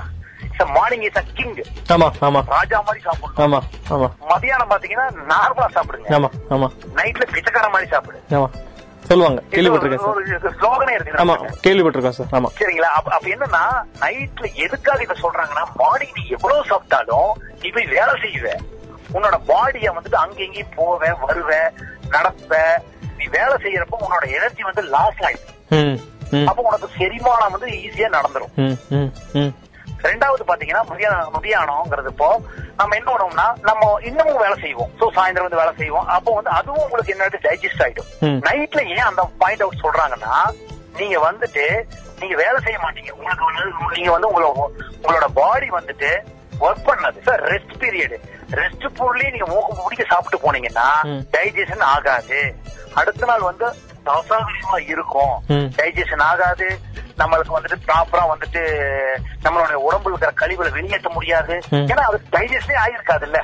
[0.76, 1.58] மார்னிங் இஸ் அ கிங்
[1.94, 2.40] ஆமா ஆமா.
[2.56, 3.38] ராஜா மாதிரி சாப்பிடணும்.
[3.38, 3.60] ஆமா
[3.96, 4.08] ஆமா.
[4.32, 6.08] மதியானம் பாத்தீங்கன்னா நார்மலா சாப்பிடுங்க.
[6.16, 6.68] ஆமா ஆமா.
[6.96, 8.18] நைட்ல பிச்சைக்கார மாதிரி சாப்பிடு.
[8.38, 8.48] ஆமா.
[9.10, 9.42] சொல்லுவாங்க.
[9.52, 11.20] கேள்விப்பட்டிருக்கேன் சார்.
[11.22, 11.60] ஆமா நமக்கு.
[11.66, 12.32] கேள்விப்பட்டிருக்கேன் சார்.
[12.38, 12.50] ஆமா.
[12.60, 12.90] சரிங்களா?
[12.98, 13.64] அப்ப என்னன்னா
[14.02, 18.48] நைட்ல எதுக்காக இத சொல்றாங்கன்னா மார்னிங் நீ எவ்வளவு சாப்பிட்டாலும் நீ போய் வேலை செய்வ
[19.16, 21.52] உன்னோட பாடிய வந்துட்டு அங்க இங்கேயும் போவ வருவ
[22.16, 22.60] நடப்ப.
[23.20, 25.54] நீ வேலை செய்யறப்ப உன்னோட எனர்ஜி வந்து லாஸ் ஆயிடும்.
[26.50, 28.54] அப்ப உனக்கு செரிமானம் வந்து ஈஸியா நடந்துரும்.
[30.06, 32.30] ரெண்டாவது பாத்தீங்கன்னா மதியானம் மதியானம்ங்கிறது இப்போ
[32.80, 34.92] நம்ம என்ன பண்ணுவோம்னா நம்ம இன்னமும் வேலை செய்வோம்.
[35.00, 36.08] சோ சாயந்தரம் வந்து வேலை செய்வோம்.
[36.16, 38.10] அப்போ வந்து அதுவும் உங்களுக்கு என்னது டைஜஸ்ட் ஆயிடும்.
[38.48, 40.36] நைட்ல ஏன் அந்த பாயிண்ட் அவுட் சொல்றாங்கன்னா
[41.00, 41.66] நீங்க வந்துட்டு
[42.22, 43.12] நீங்க வேலை செய்ய மாட்டீங்க.
[43.18, 43.64] உங்களுக்கு வந்து
[43.96, 44.54] நீங்க வந்து உங்களோட
[45.02, 46.12] உங்களோட பாடி வந்துட்டு
[46.66, 47.18] ஒர்க் பண்ணது.
[47.26, 48.16] சார் ரெஸ்ட் பீரியட்
[48.60, 50.88] ரெஸ்ட் பொருளே நீங்க மூக்கு முடிக்க சாப்பிட்டு போனீங்கன்னா.
[51.36, 52.40] டைஜஷன் ஆகாது.
[53.00, 53.68] அடுத்த நாள் வந்து
[54.08, 55.44] அசௌகரியமா இருக்கும்.
[55.48, 56.80] டைஜஷன் ஆகாது.
[57.18, 58.62] நம்மளுக்கு வந்துட்டு ப்ராப்பரா வந்துட்டு
[59.44, 61.60] நம்மளுடைய உடம்புல இருக்கிற கழிவுகளை வெளியேற்ற முடியாது.
[61.72, 63.38] ஏன்னா அது டைஜஸ்டே ஆயிருக்காதுல்ல.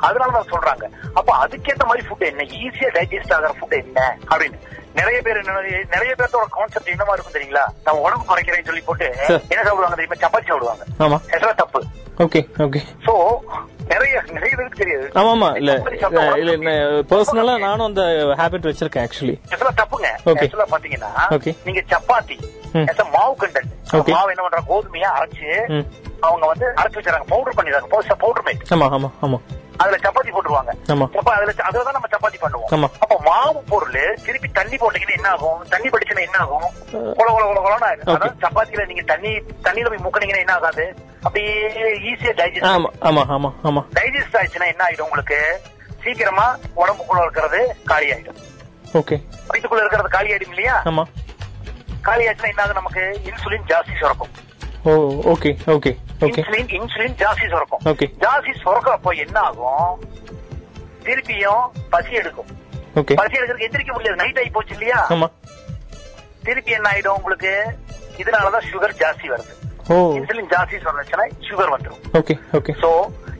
[0.00, 0.84] அதனாலதான் சொல்றாங்க.
[1.14, 2.42] அப்ப அதுக்கேத்த மாதிரி ஃபுட் என்ன?
[2.42, 4.18] ஈஸியா டைஜஸ்ட் ஆகிற ஃபுட் என்ன?
[4.30, 4.58] அப்படின்னு.
[4.94, 5.60] நிறைய பேர் என்ன
[5.90, 7.64] நிறைய பேர்த்தோட கான்செப்ட் என்னமா இருக்கும் தெரியுங்களா?
[7.84, 9.04] நம்ம உடம்பு குறைக்கிறேன்னு சொல்லி போட்டு.
[9.26, 10.14] என்ன சாப்பிடுவாங்க தெரியுமா?
[10.14, 11.54] சப்பாத்தி சாப்பிடுவாங்க.
[11.56, 11.84] தப்பு.
[12.18, 12.80] Okay okay.
[13.06, 13.12] சோ
[13.92, 15.06] நிறைய நிறைய பேருக்கு தெரியாது.
[15.14, 15.72] ஆமா ஆமா இல்ல
[16.54, 16.72] இல்ல
[17.10, 18.02] பர்சனலா நானும் அந்த
[18.40, 20.10] ஹேபிட் வச்சிருக்கேன் ஆக்சுவலி ஆக்சுவலா தப்புங்க.
[20.34, 21.10] ஆக்சுவலா பாத்தீங்கன்னா.
[21.64, 22.38] நீங்க சப்பாத்தி
[23.16, 23.34] மாவு
[23.98, 24.12] Okay.
[24.12, 24.66] மாவு என்ன பண்றாங்க?
[24.68, 25.48] கோதுமையா அரைச்சு
[26.20, 27.88] அவங்க வந்து அரைச்சு வச்சுறாங்க பவுடர் பண்ணிடுறாங்க.
[28.20, 29.38] பவுடர் மேட் ஆமா ஆமா ஆமா.
[29.78, 30.72] அதுல சப்பாத்தி போட்டுருவாங்க.
[31.18, 32.88] அப்ப அதுல அதுலதான் நம்ம சப்பாத்தி பண்ணுவோம்.
[33.00, 35.60] அப்ப மாவு பொருள் திருப்பி தண்ணி போட்டீங்கன்னா என்ன ஆகும்?
[35.68, 36.66] தண்ணி படிச்சுன்னா என்ன ஆகும்?
[37.18, 37.76] கொல கொல கொல.
[37.82, 38.14] Okay.
[38.14, 39.32] அதாவது சப்பாத்தில நீங்க தண்ணி
[39.66, 40.84] தண்ணியில போய் முக்கினீங்கன்னா என்ன ஆகாது?
[41.24, 41.54] அப்படியே
[42.10, 43.82] ஈஸியா டைஜஸ்ட் ஆமா ஆமா ஆமா ஆமா.
[43.98, 45.60] டைஜஸ்ட் ஆயிடுச்சுன்னா என்ன ஆயிடும் உங்களுக்கு?
[46.04, 48.38] சீக்கிரமா உடம்புக்குள்ள இருக்கிறது காலி ஆயிடும்.
[49.00, 49.16] ஓகே
[49.50, 50.76] வயிற்றுக்குள்ள இருக்கிறது காலி ஆயிடும் இல்லையா?
[50.84, 51.04] ஆமா.
[52.00, 53.04] காலி ஆச்சுன்னா என்ன ஆகும் நமக்கு?
[53.30, 54.32] இன்சுலின் ஜாஸ்தி சுரக்கும்.
[54.84, 54.92] Oh
[55.32, 55.92] okay okay
[56.30, 57.82] insulin insulin ஜாஸ்தி சுரக்கும்.
[58.22, 60.02] ஜாஸ்தி சுரக்கிறப்போ என்ன ஆகும்
[61.06, 62.50] திருப்பியும் பசி எடுக்கும்
[63.16, 65.00] பசி எடுக்கிறதுக்கு எந்திரிக்க முடியாது நைட் ஆகி போச்சு இல்லையா
[66.44, 67.52] திருப்பி என்ன ஆயிடும் உங்களுக்கு
[68.18, 69.52] இதனாலதான் சுகர் ஜாஸ்தி வருது
[70.16, 72.90] இன்சுலின் ஜாஸ்தி சொன்னுச்சுன்னா சுகர் வந்துடும் ஓகே ஓகே சோ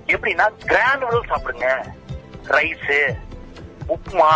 [0.09, 1.69] எப்படின்னா கிரானுவல் சாப்பிடுங்க
[2.51, 2.91] ரைஸ்
[3.89, 4.33] உப்புமா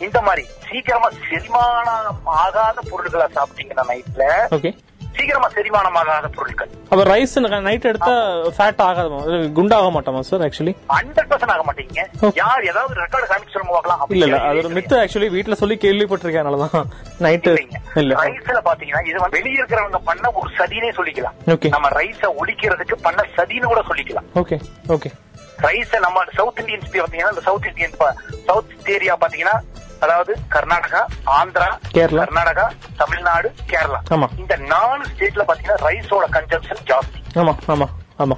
[0.00, 4.26] இந்த மாதிரி சீக்கிரமா செரிமானம் ஆகாத பொருட்களை சாப்பிட்டீங்கன்னா நைட்ல
[5.16, 6.70] சீக்கிரமா செரிமானம் ஆகாத பொருட்கள்.
[6.92, 7.34] அப்ப ரைஸ்
[7.68, 8.14] நைட் எடுத்தா
[8.56, 9.20] ஃபேட் ஆகாதுமா?
[9.58, 12.02] குண்டாக மாட்டோமா சார் ஆக்சுவலி ஹண்ட்ரட் பர்சன்ட் ஆக மாட்டீங்க.
[12.40, 16.92] யார் ஏதாவது ரெக்கார்டு காமிச்சு சொல்லுங்க பார்க்கலாம் இல்ல இல்ல அது மித்து ஆக்சுவலி வீட்ல சொல்லி கேள்விப்பட்டிருக்கேன் அதனாலதான்
[17.26, 17.54] நைட்டு
[18.02, 21.36] இல்ல ரைஸ்ல பாத்தீங்கன்னா இது வெளிய இருக்கிறவங்க பண்ண ஒரு சதினே சொல்லிக்கலாம்.
[21.56, 21.72] Okay.
[21.76, 24.28] நம்ம ரைஸ ஒழிக்கிறதுக்கு பண்ண சதின்னு கூட சொல்லிக்கலாம்.
[24.42, 24.58] ஓகே
[24.96, 25.10] ஓகே
[25.66, 27.96] ரைஸ நம்ம சவுத் இந்தியன்ஸ் பாத்தீங்கன்னா இந்த சவுத் இந்தியன்
[28.48, 29.56] சவுத் ஏரியா பாத்தீங்கன்னா
[30.00, 31.00] அதாவது கர்நாடகா
[31.38, 32.20] ஆந்திரா கேரளா.
[32.22, 34.00] கர்நாடகா தமிழ்நாடு கேரளா.
[34.14, 34.26] ஆமா.
[34.36, 37.20] இந்த நாலு ஸ்டேட்ல பாத்தீங்கன்னா ரைஸோட கன்சம்ஷன் ஜாஸ்தி.
[37.42, 38.36] ஆமா ஆமா ஆமா.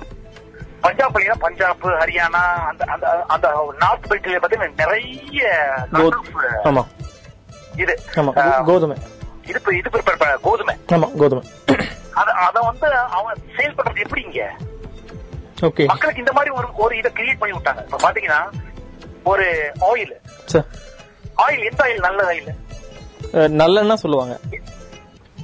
[0.84, 3.48] பஞ்சாப் பஞ்சாப் ஹரியானா அந்த அந்த அந்த
[3.78, 5.42] நார்த் பெல்ட்ல பாத்தீங்கன்னா நிறைய
[7.82, 7.96] இது.
[8.68, 8.96] கோதுமை.
[9.46, 10.74] இது இது பண்ண கோதுமை.
[10.96, 11.44] ஆமா கோதுமை.
[12.20, 14.42] அத அத வந்து அவன் சேல் பண்றது எப்படி இங்க
[15.66, 15.84] ஓகே.
[15.86, 17.82] மக்களுக்கு இந்த மாதிரி ஒரு ஒரு இதை கிரியேட் பண்ணி விட்டாங்க.
[17.86, 18.40] இப்ப பாத்தீங்கன்னா
[19.22, 19.44] ஒரு
[19.90, 20.66] ஆயில் சார்.
[21.46, 22.50] ஆயில் எந்த ஆயில் நல்ல ஆயில்
[23.58, 24.34] நல்லெண்ணா சொல்லுவாங்க.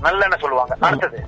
[0.03, 0.75] நல்லெண்ணெய் சொல்லுவாங்க.
[0.81, 1.19] அடுத்தது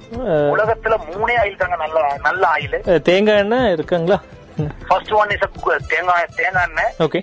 [0.52, 4.18] உலகத்துல மூணே ஆயில் தாங்க நல்ல நல்ல ஆயில் தேங்காய் எண்ணெய் இருக்குங்களா?
[4.88, 6.92] ஃபர்ஸ்ட் ஒன் இஸ் தேங்காய் தேங்காய் எண்ணெய்.
[6.98, 7.20] ஓகே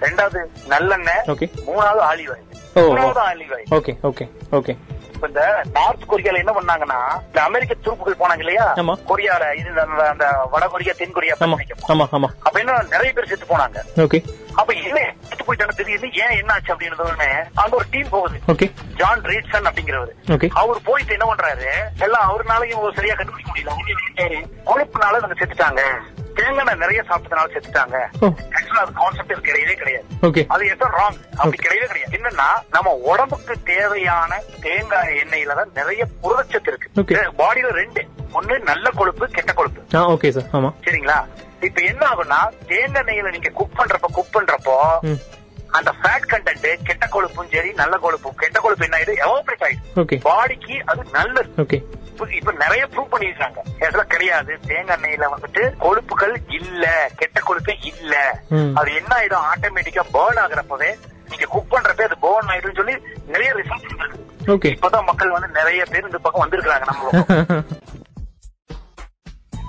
[0.00, 1.48] ரெண்டாவது நல்லெண்ணெய் Okay.
[1.66, 2.46] மூணாவது ஆலிவ் ஆயில்.
[2.76, 4.74] மூணாவது olive oil okay okay okay
[5.26, 5.40] இந்த
[5.72, 8.66] நார்த் கொரியால என்ன பண்ணாங்கன்னா இந்த அமெரிக்க துருப்புகள் போனாங்க இல்லையா.
[9.08, 13.78] கொரியால இது அந்த- வட கொரியா தென் கொரியா அப்ப என்ன நிறைய பேர் செத்து போனாங்க.
[13.96, 14.18] ஓகே
[14.58, 18.38] அப்ப என்ன செத்து போயிட்டாங்க திடீர்னு ஏன் என்ன ஆச்சு அப்படின்னு அங்க ஒரு டீம் போகுது.
[18.48, 18.66] ஓகே
[19.00, 20.14] ஜான் ரீட்சன் அப்படிங்கிறவர்.
[20.62, 21.68] அவர் போயிட்டு என்ன பண்றாரு?
[21.98, 23.74] எல்லாம் அவருனாலையும் ஒரு சரியா கண்டுபிடிக்க முடியல.
[23.74, 24.40] அவங்க
[24.70, 25.82] கொழுப்புனால இவங்க செத்துட்டாங்க.
[26.38, 27.96] தேங்காய் நிறைய சாப்பிட்டதுனால செத்துட்டாங்க.
[28.56, 30.46] ஆக்சுவலா அது கான்செப்ட் கிடையவே கிடையாது.
[30.54, 32.16] அது எஸ் ராங் அப்படி கிடையவே கிடையாது.
[32.18, 37.14] என்னன்னா நம்ம உடம்புக்கு தேவையான தேங்காய் எண்ணெயில தான் நிறைய புரதச்சத்து Okay.
[37.16, 38.08] இருக்கு பாடியில ரெண்டு.
[38.38, 39.80] ஒண்ணு நல்ல கொழுப்பு கெட்ட கொழுப்பு.
[40.14, 40.72] ஓகே சார் ஆமா.
[40.86, 41.18] சரிங்களா?
[41.60, 44.76] இப்ப என்ன ஆகும்னா தேங்காய் எண்ணெயில நீங்க குக் பண்றப்ப குக் பண்றப்போ
[45.70, 50.16] அந்த ஃபேட் கண்டென்ட் கெட்ட கொழுப்பும் சரி நல்ல கொழுப்பும் கெட்ட கொழுப்பு என்ன ஆயிடும் எவாபரேட் ஆயிடும் ஓகே
[50.24, 51.50] பாடிக்கு அது நல்லது.
[51.58, 51.78] ஓகே
[52.32, 54.52] இப்ப- நிறைய ப்ரூவ் பண்ணிருக்காங்க அதெல்லாம் கிடையாது.
[54.66, 56.84] தேங்காய் எண்ணெயில வந்துட்டு கொழுப்புகள் இல்ல
[57.16, 58.14] கெட்ட கொழுப்பே இல்ல.
[58.74, 59.46] அது என்ன ஆயிடும்?
[59.50, 60.90] ஆட்டோமேட்டிக்கா பேர்ன் ஆகுறப்பவே
[61.30, 62.96] நீங்க குக் பண்றப்பே அது பேர்ன் ஆயிடும் சொல்லி
[63.28, 67.62] நிறைய ரிசல்ட் இப்பதான் மக்கள் வந்து நிறைய பேர் இந்த பக்கம் வந்திருக்காங்க நம்ம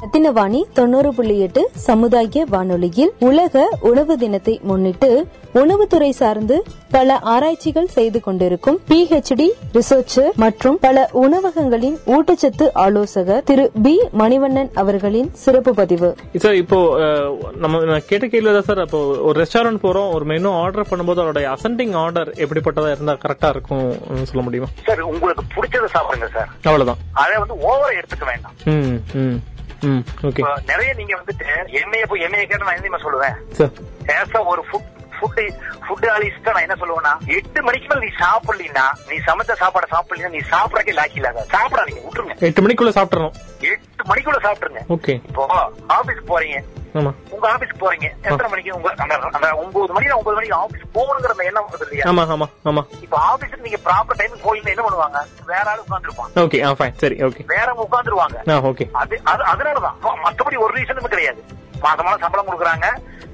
[0.00, 3.56] ரத்தினவாணி தொண்ணூறு புள்ளி எட்டு சமுதாய வானொலியில் உலக
[3.90, 5.08] உணவு தினத்தை முன்னிட்டு
[5.60, 6.56] உணவுத்துறை சார்ந்து
[6.94, 9.46] பல ஆராய்ச்சிகள் செய்து கொண்டிருக்கும் பிஹெச்டி
[9.76, 16.10] ரிசர்ச்சர் மற்றும் பல உணவகங்களின் ஊட்டச்சத்து ஆலோசகர் திரு பி மணிவண்ணன் அவர்களின் சிறப்பு பதிவு.
[16.44, 16.78] சார் இப்போ
[17.64, 21.42] நம்ம நான் கேட்ட கேள்வி தான் சார் இப்போ ஒரு ரெஸ்டாரண்ட் போறோம் ஒரு மெனு ஆர்டர் பண்ணும்போது அதோட
[21.56, 23.86] அசெண்டிங் ஆர்டர் எப்படிப்பட்டதா இருந்தா கரெக்டா இருக்கும்
[24.30, 24.70] சொல்ல முடியுமா?
[24.88, 27.02] சார் உங்களுக்கு பிடிச்சதை சாப்பிடுங்க சார் அவ்வளவுதான்.
[27.22, 28.56] அதை வந்து ஓவரா எடுத்துக்க வேண்டாம்.
[30.64, 31.48] நிறைய நீங்க வந்துட்டு
[31.80, 33.36] எண்ணெய போய் எண்ணெய கேட்டு நான் என்ன சொல்லுவேன்?
[34.46, 35.38] ஒரு ஃபுட் ஃபுட்
[35.86, 40.42] ஃபுட் ஆலிஸ்ட் நான் என்ன சொல்லுவேன்னா எட்டு மணிக்கு மேல நீ சாப்பிடலீன்னா நீ சமைச்ச சாப்பாடை சாப்பிடலீன்னா நீ
[40.50, 41.46] சாப்பிடறக்கே லாக்கி இல்லாத.
[41.52, 42.36] சாப்பிடாதீங்க விட்டுருங்க.
[42.40, 44.82] எட்டு மணிக்குள்ள சாப்பிட்டுறோம் எட்டு மணிக்குள்ள சாப்பிட்டுருங்க.
[44.96, 45.14] ஓகே.
[45.30, 45.44] இப்போ
[45.98, 46.58] ஆபீஸ் போறீங்க.
[47.34, 48.06] உங்க ஆபீஸ் போறீங்க.
[48.28, 52.06] எத்தனை மணிக்கு உங்க அந்த ஒன்பது மணி ஒன்பது மணிக்கு ஆபீஸ் போகணுங்கிற அந்த எண்ணம் வருது இல்லையா?
[52.10, 52.82] ஆமா ஆமா ஆமா.
[53.04, 55.20] இப்ப ஆபீஸுக்கு நீங்க ப்ராப்பர் டைம் போயிட்டு என்ன பண்ணுவாங்க?
[55.52, 57.44] வேற ஆளு உட்காந்துருப்பாங்க ஓகே ஆ ஃபைன் சரி ஓகே.
[57.52, 58.86] வேறவங்க உட்காந்துருவாங்க ஆ ஓகே.
[59.02, 59.98] அது அது அதனாலதான்.
[60.26, 61.42] மத்தபடி ஒரு ரீசனும் கிடையாது.
[61.82, 62.86] மாசமான சம்பளம் கொடுக்குறாங்க.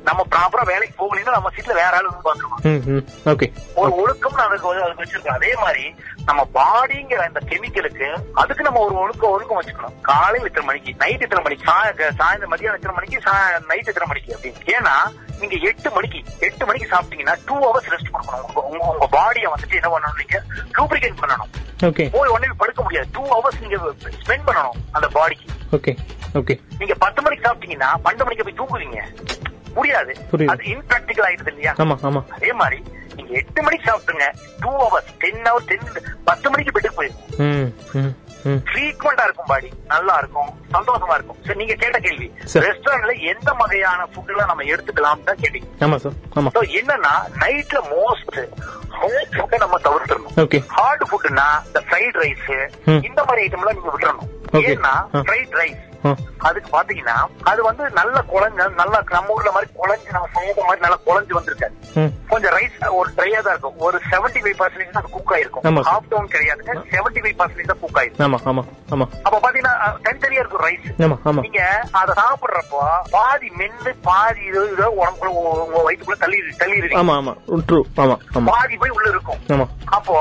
[0.05, 3.05] நம்ம ப்ராப்பரா வேலைக்கு போகலைன்னா நம்ம சீட்ல வேற ஆளு உட்காந்துருவாங்க ம் ம்.
[3.25, 5.37] ஓகே ஒரு ஒழுக்கம் அதுக்கு அதுக்கு வச்சிருக்கோம்.
[5.39, 10.01] அதே மாதிரி நம்ம பாடிங்கிற அந்த கெமிக்கலுக்கு அதுக்கு நம்ம ஒரு ஒழுக்கம் ஒழுக்கம் வச்சுக்கணும்.
[10.01, 13.21] காலையில் இத்தனை மணிக்கு நைட் இத்தனை மணிக்கு சாய- சாயந்தரம் மதியானம் இத்தனை மணிக்கு
[13.67, 14.95] நைட் இத்தனை மணிக்கு அப்படின்னு ஏன்னா
[15.41, 18.55] நீங்க எட்டு மணிக்கு எட்டு மணிக்கு சாப்பிட்டீங்கன்னா டூ ஹவர்ஸ் ரெஸ்ட் கொடுக்கணும்.
[18.55, 20.43] உங்க- உங்க பாடியை வந்துட்டு என்ன பண்ணணும் நீங்க?
[20.79, 21.51] லூப்ரிகேட் பண்ணணும்.
[21.83, 23.09] ஓகே போய் உடனே படுக்க முடியாது.
[23.13, 23.77] டூ ஹவர்ஸ் நீங்க
[24.27, 25.77] ஸ்பெண்ட் பண்ணணும் அந்த பாடிக்கு
[26.81, 29.01] நீங்க பத்து மணிக்கு சாப்பிட்டீங்கன்னா பன்னெண்டு மணிக்கு போய் தூங்குவீங்க.
[29.77, 30.51] புரியுது.
[30.53, 31.73] அது இன்பிராக்டிகல் ஆயிடுது இல்லையா?
[31.83, 32.21] ஆமா ஆமா.
[32.37, 32.79] அதே மாதிரி
[33.17, 34.27] நீங்க எட்டு மணிக்கு சாப்பிட்டுங்க
[34.63, 35.89] two hours ten hour ten
[36.29, 38.13] பத்து மணிக்கு பெட்டுக்கு போயிருக்கும்
[38.69, 39.69] ஃப்ரீக்வெண்டா இருக்கும் பாடி.
[39.93, 41.39] நல்லா இருக்கும் சந்தோஷமா இருக்கும்.
[41.47, 42.27] சரி நீங்க கேட்ட கேள்வி.
[42.67, 45.69] ரெஸ்டாரண்ட்ல எந்த வகையான ஃபுட் எல்லாம் நம்ம எடுத்துக்கலாம் தான் கேட்டீங்க.
[45.85, 48.37] ஆமா சார் என்னன்னா நைட்ல மோஸ்ட்
[48.99, 50.35] ஹாட் ஃபுட்டை நம்ம தவிர்த்துடணும்.
[50.45, 52.51] ஓகே ஹார்ட் ஃபுட்னா இந்த ஃப்ரைட் ரைஸ்.
[53.09, 54.31] இந்த மாதிரி ஐட்டம் எல்லாம் நீங்க விட்டுறணும்.
[54.73, 54.95] ஏன்னா.
[55.27, 55.83] ஃப்ரைட் ரைஸ்
[56.47, 60.99] அதுக்கு பாத்தீங்கன்னா அது வந்து நல்ல குழஞ்ச நல்லா நம்ம ஊர்ல மாதிரி குழஞ்சு நம்ம சமைத்த மாதிரி நல்லா
[61.07, 61.75] குழஞ்சு வந்திருக்காது.
[61.97, 62.11] ம்.
[62.33, 63.79] கொஞ்சம் ரைஸ் ஒரு ட்ரையா தான் இருக்கும்.
[63.81, 65.81] ஒரு செவன்டி ஃபைவ் பர்சன்டேஜ் அது குக் ஆயிருக்கும்.
[65.91, 68.25] ஹாஃப் டவுன் கிடையாதுங்க செவன்டி ஃபைவ் பர்சன்டேஜ் தான் குக் ஆயிருக்கும்.
[68.27, 69.07] ஆமா ஆமா ஆமா.
[69.25, 69.75] அப்ப பாத்தீங்கன்னா
[70.07, 70.89] தனித்தனியா இருக்கும் ரைஸ்
[71.41, 71.63] நீங்க
[72.01, 72.81] அத சாப்பிடுறப்போ
[73.11, 75.33] பாதி மென்னு பாதி இது இதோ உடம்புக்குள்ள
[75.63, 77.35] உங்க வயிற்றுக்குள்ள தள்ளி தள்ளி ஆமா ஆமா.
[77.71, 78.17] ட்ரூ ஆமா
[78.51, 79.41] பாதி போய் உள்ள இருக்கும்.
[79.55, 79.69] ஆமா.
[79.91, 80.17] அப்போ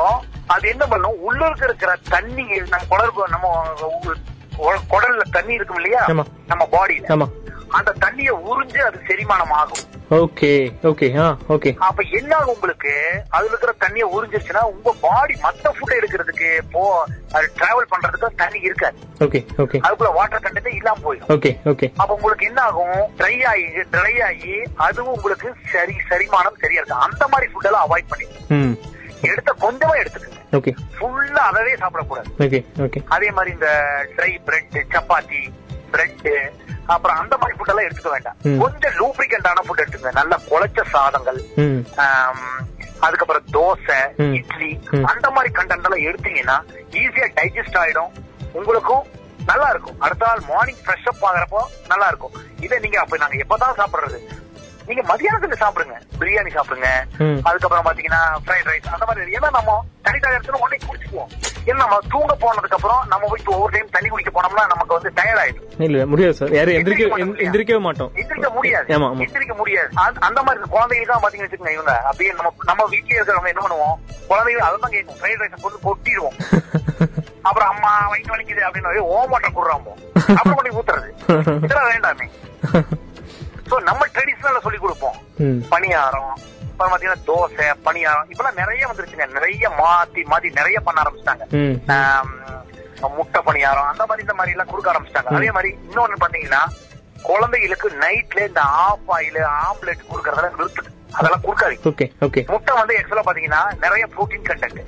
[0.47, 1.19] அது என்ன பண்ணும்?
[1.21, 3.47] உள்ள இருக்க இருக்கிற தண்ணி நம்ம குடல் நம்ம
[4.91, 6.03] குடல்ல தண்ணி இருக்கும் இல்லையா.
[6.47, 7.27] நம்ம பாடியில ஆமா.
[7.69, 9.83] அந்த தண்ணியை உறிஞ்சு அது செரிமானம் ஆகும்
[10.17, 10.49] ஓகே
[10.83, 11.07] ஓகே
[11.49, 11.69] ஓகே.
[11.79, 12.91] அப்ப என்ன ஆகும் உங்களுக்கு?
[13.29, 16.81] அதுல இருக்கிற தண்ணியை உறிஞ்சிருச்சுன்னா உங்க பாடி மத்த ஃபுட் எடுக்கிறதுக்கு போ
[17.33, 18.97] அது டிராவல் பண்றதுக்கு தண்ணி இருக்காது.
[19.19, 19.79] Okay okay.
[19.85, 21.31] அதுக்குள்ள வாட்டர் கண்டென்ட் இல்லாம போயிடும்.
[21.35, 21.89] Okay okay.
[21.97, 23.01] அப்ப உங்களுக்கு என்ன ஆகும்?
[23.17, 24.53] ட்ரை ஆகி ட்ரை ஆகி
[24.87, 28.91] அதுவும் உங்களுக்கு சரி செரிமானம் சரியா இருக்கு அந்த மாதிரி ஃபுட் எல்லாம் அவாய்ட் பண்ணிடுங்க
[29.31, 30.32] எடுத்த கொஞ்சமா எடுத்துக்கங்க.
[30.57, 33.69] ஓகே ஃபுல்லா அதவே சாப்பிடக்கூடாது ஓகே ஓகே அதே மாதிரி இந்த
[34.17, 35.41] ட்ரை பிரெட் சப்பாத்தி
[35.93, 36.27] பிரெட்
[36.93, 38.37] அப்புறம் அந்த மாதிரி ஃபுட் எல்லாம் எடுத்துக்க வேண்டாம்.
[38.61, 40.13] கொஞ்சம் லூப்ரிகண்டான ஃபுட் எடுத்துக்கங்க.
[40.19, 41.39] நல்ல குழைச்ச சாதங்கள்
[43.05, 43.99] அதுக்கப்புறம் தோசை.
[44.39, 44.71] இட்லி.
[45.11, 46.57] அந்த மாதிரி கண்டென்ட் எல்லாம் எடுத்தீங்கன்னா
[47.01, 48.11] ஈஸியா டைஜஸ்ட் ஆயிடும்.
[48.59, 49.03] உங்களுக்கும்
[49.49, 49.97] நல்லா இருக்கும்.
[50.05, 52.35] அடுத்த நாள் மார்னிங் ஃப்ரெஷ் அப் ஆகுறப்போ நல்லா இருக்கும்.
[52.65, 54.19] இதை நீங்க அப்ப நாங்க எப்பதான் சாப்பிடுறது?
[54.86, 56.01] நீங்க மதியானத்துல சாப்பிடுங்க.
[56.19, 56.86] பிரியாணி சாப்பிடுங்க.
[57.43, 61.41] அதுக்கப்புறம் பாத்தீங்கன்னா ஃப்ரைட் ரைஸ் அந்த மாதிரி ஏன்னா நம்ம தனித்தனி இடத்துல உடனே குடிச்சுக்குவோம்.
[61.65, 65.38] ஏன்னா நம்ம தூங்க போனதுக்கு அப்புறம் நம்ம போய் ஒவ்வொரு டைம் தண்ணி குடிக்க போனோம்னா நமக்கு வந்து டயர்ட்
[65.38, 65.81] ஆயிடும்.
[65.81, 66.53] இல்ல முடியாது சார்.
[66.53, 67.38] யாரும் எந்திரிக்க.
[67.39, 68.11] எந்திரிக்கவே மாட்டோம்.
[68.15, 68.97] எந்திரிக்க முடியாது.
[68.97, 69.89] எந்திரிக்க முடியாது.
[69.93, 71.97] அந்த- மாதிரி குழந்தைகளுக்கு பாத்தீங்கன்னு வச்சுக்கோங்க இவங்க.
[71.97, 74.25] அப்படியே நம்ம நம்ம வீட்லயே இருக்கிறவங்க என்ன பண்ணுவோம்?
[74.27, 75.15] குழந்தைகள் அதான் கேட்கும்.
[75.15, 76.61] ஃப்ரைட் ரைஸ் கொண்டு கொட்டிடுவோம்.
[77.41, 81.09] அப்புறம் அம்மா வயிற்று வலிக்குது அப்படின்னு ஓ குடுறாமோ அப்புறம் கொண்டு ஊத்துறது.
[81.63, 82.27] இதெல்லாம் வேண்டாமே.
[83.74, 85.15] சோ நம்ம ட்ரெடிஷனல்ல சொல்லி கொடுப்போம்.
[85.71, 86.34] பணியாரம்
[86.71, 89.26] அப்புறம் பாத்தீங்கன்னா தோசை பணியாரம் இப்பெல்லாம் நிறைய வந்துருச்சுங்க.
[89.38, 91.45] நிறைய மாத்தி மாத்தி நிறைய பண்ண ஆரம்பிச்சிட்டாங்க.
[93.17, 95.32] முட்டை பணியாரம் அந்த மாதிரி இந்த மாதிரி எல்லாம் கொடுக்க ஆரம்பிச்சிட்டாங்க.
[95.38, 96.61] அதே மாதிரி இன்னொன்னு பாத்தீங்கன்னா
[97.30, 100.89] குழந்தைகளுக்கு நைட்ல இந்த ஆஃப் ஆயில் ஆம்லெட் கொடுக்கறதெல்லாம் நிறுத்துது.
[101.17, 101.45] அதெல்லாம்
[102.28, 104.80] ஓகே முட்டை வந்து ஆக்சுவலா பாத்தீங்கன்னா நிறைய புரோட்டீன் கண்டென்ட்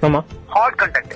[0.56, 1.12] ஹாட் கண்டென்ட்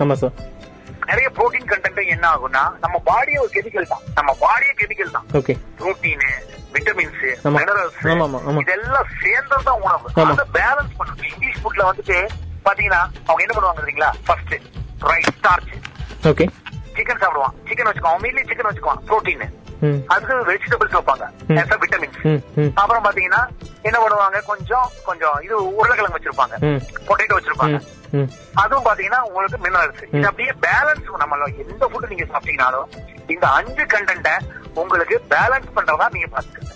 [1.09, 4.03] நிறைய புரோட்டீன் கண்டென்ட் என்ன ஆகும்னா நம்ம பாடியே ஒரு கெமிக்கல் தான்.
[4.17, 5.25] நம்ம பாடியே கெமிக்கல் தான்.
[5.39, 6.25] Okay protein
[6.75, 7.23] vitamins.
[7.57, 7.99] மினரல்ஸ்.
[8.63, 10.07] இதெல்லாம் சேர்ந்ததுதான் உணவு.
[10.15, 10.29] ஆமா.
[10.33, 11.27] அதை பேலன்ஸ் பண்ணணும்.
[11.31, 12.17] இங்கிலீஷ் ஃபுட்ல வந்துட்டு
[12.67, 14.11] பாத்தீங்கன்னா அவங்க என்ன பண்ணுவாங்க தெரியுங்களா?
[14.27, 14.55] First
[15.11, 15.73] rice starch
[16.31, 16.45] okay
[16.97, 17.53] chicken சாப்பிடுவான்.
[17.67, 19.01] சிக்கன் வச்சுக்குவான் மீன்லயே சிக்கன் வச்சுக்குவான்.
[19.09, 19.45] புரோட்டீன்
[20.13, 21.25] அதுக்கு வெஜிடபிள்ஸ் வைப்பாங்க.
[21.83, 22.19] விட்டமின்ஸ்
[22.81, 23.41] அப்புறம் பாத்தீங்கன்னா
[23.87, 24.39] என்ன பண்ணுவாங்க?
[24.49, 26.55] கொஞ்சம் கொஞ்சம் இது உருளைக்கிழங்கு வச்சிருப்பாங்க.
[27.09, 27.79] பொட்டேட்டோ வச்சிருப்பாங்க.
[28.55, 32.87] அதுவும் பாத்தீங்கன்னா உங்களுக்கு மினரல்ஸ் இது அப்படியே பேலன்ஸ் நம்ம எந்த ஃபுட் நீங்க சாப்பிட்டீங்கனாலும்
[33.27, 34.31] இந்த அஞ்சு கண்டென்ட
[34.75, 36.73] உங்களுக்கு பேலன்ஸ் பண்றதா நீங்க பாத்துக்கங்க.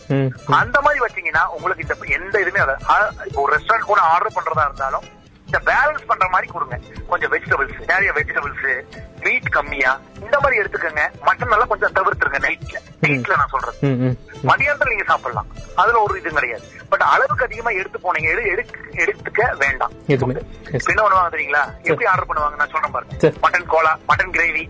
[0.57, 2.75] அந்த மாதிரி வச்சீங்கன்னா உங்களுக்கு இந்த எந்த.
[2.89, 5.05] ஆ, இப்போ ஒரு ரெஸ்டாரண்ட் கூட ஆர்டர் பண்றதா இருந்தாலும்
[5.53, 6.75] இந்த பேலன்ஸ் பண்ற மாதிரி கொடுங்க.
[7.09, 8.63] கொஞ்சம் வெஜிடபிள்ஸ் நிறைய வெஜிடபிள்ஸ்
[9.25, 9.91] மீட் கம்மியா
[10.23, 11.03] இந்த மாதிரி எடுத்துக்கங்க.
[11.27, 13.51] மட்டன் எல்லாம் கொஞ்சம் தவிர்த்துருங்க நைட்ல நைட்ல நான்
[14.05, 14.15] ம்
[14.49, 15.51] மதியானத்துல நீங்க சாப்பிடலாம்.
[15.81, 16.65] அதுல ஒரு இது கிடையாது.
[16.91, 18.31] பட் அளவுக்கு அதிகமா எடுத்து போனீங்க
[19.03, 19.93] எடுத்துக்க வேண்டாம்.
[20.09, 23.33] என்ன பண்ணுவாங்க தெரியுங்களா எப்படி ஆர்டர் பண்ணுவாங்க நான் சொல்றேன் பாருங்க.
[23.45, 24.65] Mutton kola mutton gravy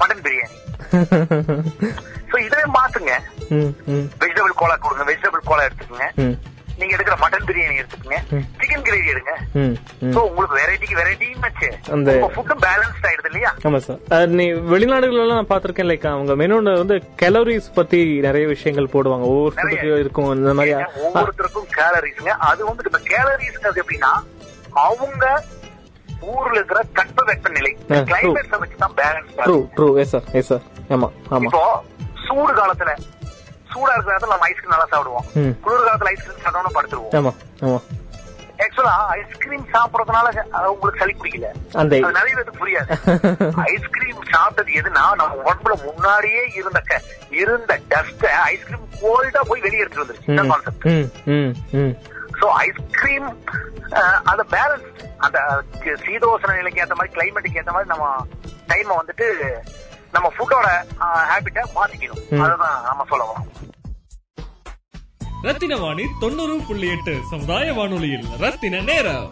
[0.00, 0.56] mutton biryani
[2.30, 3.12] so இதே மாத்துங்க.
[4.22, 5.04] வெஜிடபிள் கோலா கொடுங்க.
[5.12, 6.08] வெஜிடபிள் கோலா எடுத்துக்கங்க.
[6.78, 8.18] நீங்க எடுக்கிற மட்டன் பிரியாணி எடுத்துக்கங்க.
[8.58, 9.32] சிக்கன் கிரேவி எடுங்க.
[10.12, 13.50] சோ உங்களுக்கு வெரைட்டிக்கு வெரைட்டியும் வச்சு அந்த- ஃபுட்டும் பேலன்ஸ்ட் ஆயிடுது இல்லையா?
[13.64, 18.92] ஆமா சார் நீ வெளிநாடுகள் எல்லாம் நான் பாத்திருக்கேன் லைக் அவங்க மெனுல வந்து கேலரிஸ் பத்தி நிறைய விஷயங்கள்
[18.92, 19.26] போடுவாங்க.
[19.30, 19.54] ஒவ்வொரு.
[19.56, 24.12] ஃபுட்டுக்கு இருக்கும் இந்த மாதிரி ஒவ்வொருத்தருக்கும் கேலரிஸ்ங்க அது வந்து இப்ப கேலரிஸ்ங்கிறது எப்படின்னா
[24.82, 25.24] அவங்க
[26.30, 27.72] ஊர்ல இருக்கிற தட்ப வெப்பநிலை.
[28.08, 31.44] கிளைமேட்ஸ வச்சு தான் balance true true yes sir yes sir ஆமா ஆமா.
[31.44, 31.62] இப்போ
[32.24, 32.92] சூடு காலத்துல
[33.74, 35.26] சூடா இருக்கிற நேரத்துல நம்ம ஐஸ்கிரீம் நல்லா சாப்பிடுவோம்.
[35.66, 37.84] குளிர் காலத்துல ஐஸ்கிரீம் சாப்பிடணும் படுத்துருவோம்.
[38.64, 41.48] ஆக்சுவலா ஐஸ்கிரீம் சாப்பிடறதுனால அது உங்களுக்கு சளி பிடிக்கல.
[41.80, 42.88] அந்த அது நிறைய பேருக்கு புரியாது.
[43.72, 46.80] ஐஸ்கிரீம் சாப்பிட்டது எதுனா நம்ம உடம்புல முன்னாடியே இருந்த
[47.42, 50.30] இருந்த டஸ்ட ஐஸ்கிரீம் கோல்டா போய் வெளியே எடுத்துட்டு வந்துருச்சு.
[50.32, 50.86] இந்த கான்செப்ட்
[52.40, 53.28] சோ ஐஸ்கிரீம்
[54.30, 54.88] அந்த பேலன்ஸ்
[55.26, 55.38] அந்த
[56.04, 58.06] சீதோசன நிலைக்கு ஏத்த மாதிரி கிளைமேட்டுக்கு ஏத்த மாதிரி நம்ம
[58.70, 59.26] டைம் வந்துட்டு
[60.14, 60.66] நம்ம ஃபுட்டோட
[61.30, 62.22] ஹேபிட்ட மாத்திக்கணும்.
[62.44, 63.50] அதுதான் நம்ம சொல்ல வரோம்
[65.46, 69.26] ரத்தின வாணி தொண்ணூறு புள்ளி எட்டு சமுதாய வானொலியில் ரத்தின நேரம்.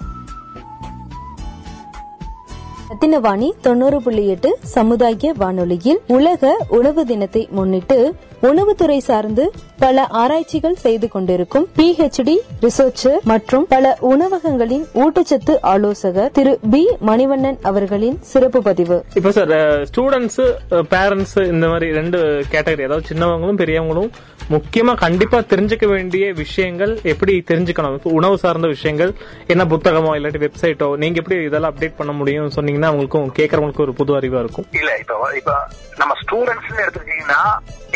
[2.93, 7.97] ரத்தினவாணி தொண்ணூறு புள்ளி எட்டு சமுதாய வானொலியில் உலக உணவு தினத்தை முன்னிட்டு
[8.43, 9.45] உணவுத்துறை சார்ந்து
[9.79, 18.19] பல ஆராய்ச்சிகள் செய்து கொண்டிருக்கும் பிஹெச்டி ரிசர்ச்சர் மற்றும் பல உணவகங்களின் ஊட்டச்சத்து ஆலோசகர் திரு பி மணிவண்ணன் அவர்களின்
[18.23, 18.99] சிறப்பு பதிவு.
[19.15, 19.55] இப்போ சார்
[19.91, 20.43] ஸ்டூடெண்ட்ஸ்
[20.91, 22.21] பேரண்ட்ஸ் இந்த மாதிரி ரெண்டு
[22.51, 24.11] கேட்டகரி அதாவது சின்னவங்களும் பெரியவங்களும்
[24.55, 27.97] முக்கியமா கண்டிப்பா தெரிஞ்சுக்க வேண்டிய விஷயங்கள் எப்படி தெரிஞ்சுக்கணும்?
[27.99, 29.11] இப்போ உணவு சார்ந்த விஷயங்கள்
[29.53, 34.17] என்ன புத்தகமோ இல்லாட்டி வெப்சைட்டோ நீங்க எப்படி இதெல்லாம் அப்டேட் பண்ண முடியும் சொன்னீங்கன்னா அவங்களுக்கும் கேட்கறவங்களுக்கும் ஒரு புது
[34.19, 34.67] அறிவா இருக்கும்.
[34.81, 35.53] இல்ல இப்ப இப்ப
[36.01, 37.41] நம்ம ஸ்டூடெண்ட்ஸ் எடுத்துக்கிட்டீங்கன்னா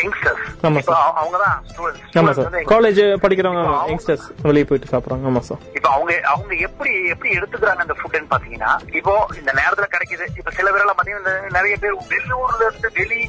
[0.01, 1.01] யங்ஸ்டர்ஸ் ஆமா சார்.
[1.21, 5.25] அவங்க தான் ஆமா ஸ்டூடெண்ட்ஸ் சார் காலேஜ் படிக்கிறவங்க யங்ஸ்டர்ஸ் வெளியே போயிட்டு சாப்பிடுறாங்க.
[5.31, 10.27] ஆமா சார் இப்ப அவங்க அவங்க எப்படி எப்படி எடுத்துக்கிறாங்க அந்த ஃபுட்னு பாத்தீங்கன்னா இப்போ இந்த நேரத்துல கிடைக்குது.
[10.39, 13.21] இப்ப சில பேரெல்லாம் பாத்தீங்கன்னா நிறைய பேர் வெளியூர்ல இருந்து வெளி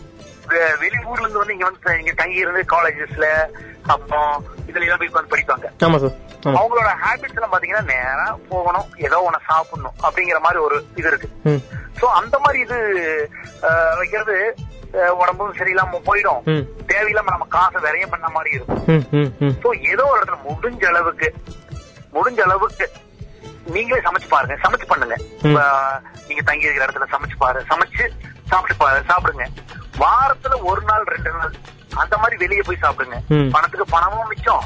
[0.82, 3.26] வெளியூர்ல இருந்து வந்து இங்க வந்து இங்க தங்கி இருந்து காலேஜஸ்ல
[3.94, 4.32] அப்புறம்
[4.68, 5.66] இதுல எல்லாம் போய் உட்கார்ந்து படிப்பாங்க.
[5.86, 6.57] ஆமா சார் ஆமா.
[6.61, 11.28] அவங்களோட ஹேபிட்ஸ் எல்லாம் பாத்தீங்கன்னா நேரா போகணும் ஏதோ ஒண்ணு சாப்பிடணும் அப்படிங்கிற மாதிரி ஒரு இது இருக்கு.
[12.01, 12.78] சோ அந்த மாதிரி இது
[14.01, 14.36] வைக்கிறது
[15.22, 16.42] உடம்பும் சரியில்லாம போயிடும்.
[16.92, 19.59] தேவையில்லாம நம்ம காசை விரயம் பண்ண மாதிரி இருக்கும்.
[19.64, 21.28] சோ ஏதோ ஒரு இடத்துல முடிஞ்ச அளவுக்கு
[22.16, 22.86] முடிஞ்ச அளவுக்கு
[23.74, 25.16] நீங்களே சமைச்சு பாருங்க சமைச்சு பண்ணுங்க.
[26.28, 28.05] நீங்க தங்கி இருக்கிற இடத்துல சமைச்சு பாரு சமைச்சு
[28.49, 29.46] சாப்பிட்டு சாப்பிடுங்க.
[29.99, 31.53] வாரத்துல ஒரு நாள் ரெண்டு நாள்.
[31.94, 33.14] அந்த மாதிரி வெளியே போய் சாப்பிடுங்க.
[33.51, 34.64] பணத்துக்கு பணமும் மிச்சம்.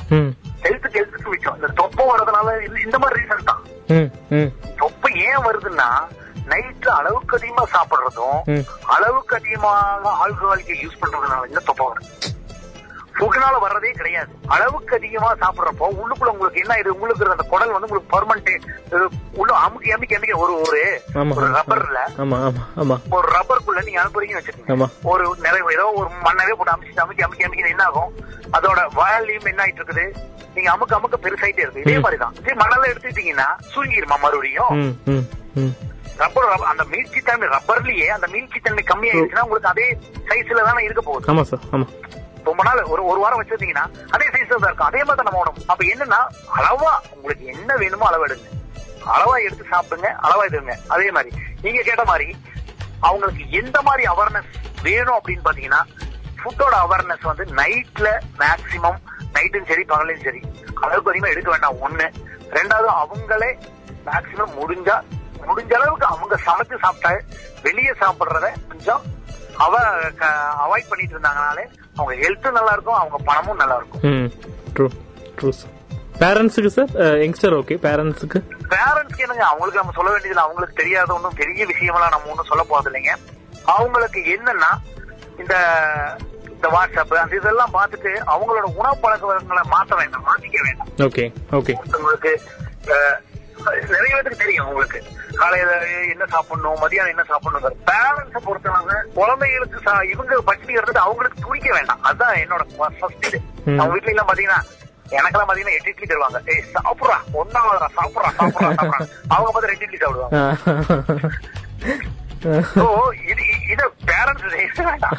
[0.63, 1.55] ஹெல்த்துக்கு ஹெல்த்துக்கு மிச்சம்.
[1.55, 3.63] இந்த தொப்பை வர்றதுனால இந்த- மாதிரி ரீசன் தான்.
[4.77, 5.89] தொப்பை ஏன் வருதுன்னா
[6.49, 8.65] நைட்ல அளவுக்கு அதிகமா சாப்பிடுறதும்.
[8.87, 12.11] அளவுக்கு அதிகமாக ஆல்கஹாலிக்க யூஸ் பண்றதுனால இந்த தொப்பை வருது.
[13.19, 14.29] ஃபுட்னால வர்றதே கிடையாது.
[14.47, 16.95] அளவுக்கு அதிகமா சாப்பிடுறப்போ உள்ளுக்குள்ள உங்களுக்கு என்ன இது?
[16.95, 21.99] உங்களுக்கு அந்த குடல் வந்து உங்களுக்கு பர்மனன்ட் உள்ள அமுக்கி அமுக்கி அமுக்கி ஒரு ஒரு ரப்பர்ல
[23.11, 24.89] ஒரு ரப்பருக்குள்ள நீங்க அனுப்புறீங்கன்னு வச்சுக்கோங்க.
[25.03, 28.15] ஒரு நிறைய ஏதோ ஒரு மண்ணவே போட்டு அமுக்கி அமுக்கி அமுக்கி அமுக்கி என்ன ஆகும்?
[28.53, 30.15] அதோட வால்யூம் என்ன ஆயிட்டு இருக்குது?
[30.55, 31.81] நீங்க அமுக்க அமுக்க பெருசாயிட்டே இருக்கு.
[31.81, 32.35] இதே மாதிரிதான்.
[32.35, 34.99] இதே மணல எடுத்துட்டீங்கன்னா சுருங்கிருமா மறுபடியும்?
[36.17, 39.99] ரப்பர் ரப்ப- அந்த மீட்சி தன்மை ரப்பர்லயே அந்த மீட்சி தன்மை கம்மியாயிருச்சுன்னா உங்களுக்கு அதே
[40.29, 41.27] சைஸ்ல தானே இருக்க போகுது.
[41.45, 41.61] சார்
[42.49, 43.85] ரொம்ப நாள் ஒரு ஒரு வாரம் வச்சிருந்தீங்கன்னா
[44.15, 44.89] அதே சைஸ்ல தான் இருக்கும்.
[44.91, 46.21] அதே மாதிரி தான் நம்ம உணவு அப்ப என்னன்னா
[46.59, 48.49] அளவா உங்களுக்கு என்ன வேணுமோ அளவு எடுங்க.
[49.15, 50.75] அளவா எடுத்து சாப்பிடுங்க அளவா எடுங்க.
[50.95, 51.31] அதே மாதிரி
[51.65, 52.29] நீங்க கேட்ட மாதிரி
[53.09, 54.51] அவங்களுக்கு எந்த மாதிரி அவேர்னஸ்
[54.87, 55.83] வேணும் அப்படின்னு பாத்தீங்கன்னா
[56.41, 58.09] ஃபுட்டோட அவேர்னஸ் வந்து நைட்ல
[58.43, 59.01] மேக்சிமம்
[59.37, 60.41] நைட்டும் சரி பகலையும் சரி
[60.83, 61.81] அளவுக்கு அதிகமா எடுக்க வேண்டாம்.
[61.87, 62.07] ஒண்ணு.
[62.57, 63.51] ரெண்டாவது அவங்களே
[64.09, 64.97] மேக்சிமம் முடிஞ்சா
[65.47, 67.13] முடிஞ்ச அளவுக்கு அவங்க சமைச்சு சாப்பிட்டா
[67.67, 69.03] வெளியே சாப்பிடுறத கொஞ்சம்
[69.65, 69.73] அவ
[70.65, 71.65] அவாய்ட் பண்ணிட்டு இருந்தாங்கனாலே
[71.97, 74.29] அவங்க ஹெல்த்தும் நல்லா இருக்கும் அவங்க பணமும் நல்லா இருக்கும்
[74.75, 74.87] ட்ரூ
[76.21, 76.91] பேரண்ட்ஸுக்கு சார்
[77.23, 78.39] யங்ஸ்டர் ஓகே பேரண்ட்ஸுக்கு
[78.73, 82.91] பேரண்ட்ஸ்க்கு என்னங்க அவங்களுக்கு நம்ம சொல்ல வேண்டியதுல அவங்களுக்கு தெரியாத ஒன்றும் பெரிய விஷயமெல்லாம் நம்ம ஒன்றும் சொல்ல போறது
[82.91, 83.15] இல்லைங்க.
[83.75, 84.71] அவங்களுக்கு என்னன்னா
[85.39, 85.55] இந்த
[86.55, 90.91] இந்த வாட்ஸ்அப் அந்த இதெல்லாம் பார்த்துட்டு அவங்களோட உணவு பழக்க வழக்கங்களை மாற்ற வேண்டாம் மாத்திக்க வேண்டாம்.
[91.07, 92.33] ஓகே ஓகே உங்களுக்கு
[93.95, 95.01] நிறைய பேருக்கு தெரியும் உங்களுக்கு
[95.41, 95.73] காலையில
[96.13, 99.79] என்ன சாப்பிடணும் மதியானம் என்ன சாப்பிடணும் பேரண்ட்ஸ பொறுத்தவங்க குழந்தைகளுக்கு
[100.13, 102.03] இவங்க பட்டினி இருந்தது அவங்களுக்கு துடிக்க வேண்டாம்.
[102.09, 102.63] அதுதான் என்னோட
[103.01, 103.41] ஃபர்ஸ்ட் இது.
[103.79, 104.61] அவங்க வீட்ல எல்லாம் பாத்தீங்கன்னா
[105.17, 106.39] எனக்கெல்லாம் பாத்தீங்கன்னா எட்டு இட்லி தருவாங்க.
[106.53, 107.17] ஏய் சாப்பிடுறா.
[107.41, 109.01] ஒன்னாவதுரா சாப்பிடுறா சாப்பிடுறா சாப்பிடுறா.
[109.35, 110.39] அவங்க பார்த்து ரெண்டு இட்லி சாப்பிடுவாங்க.
[113.33, 115.19] இது இத பேரண்ட்ஸ் செய்ய வேண்டாம்.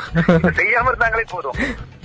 [0.59, 1.59] செய்யாம இருந்தாங்களே போதும்.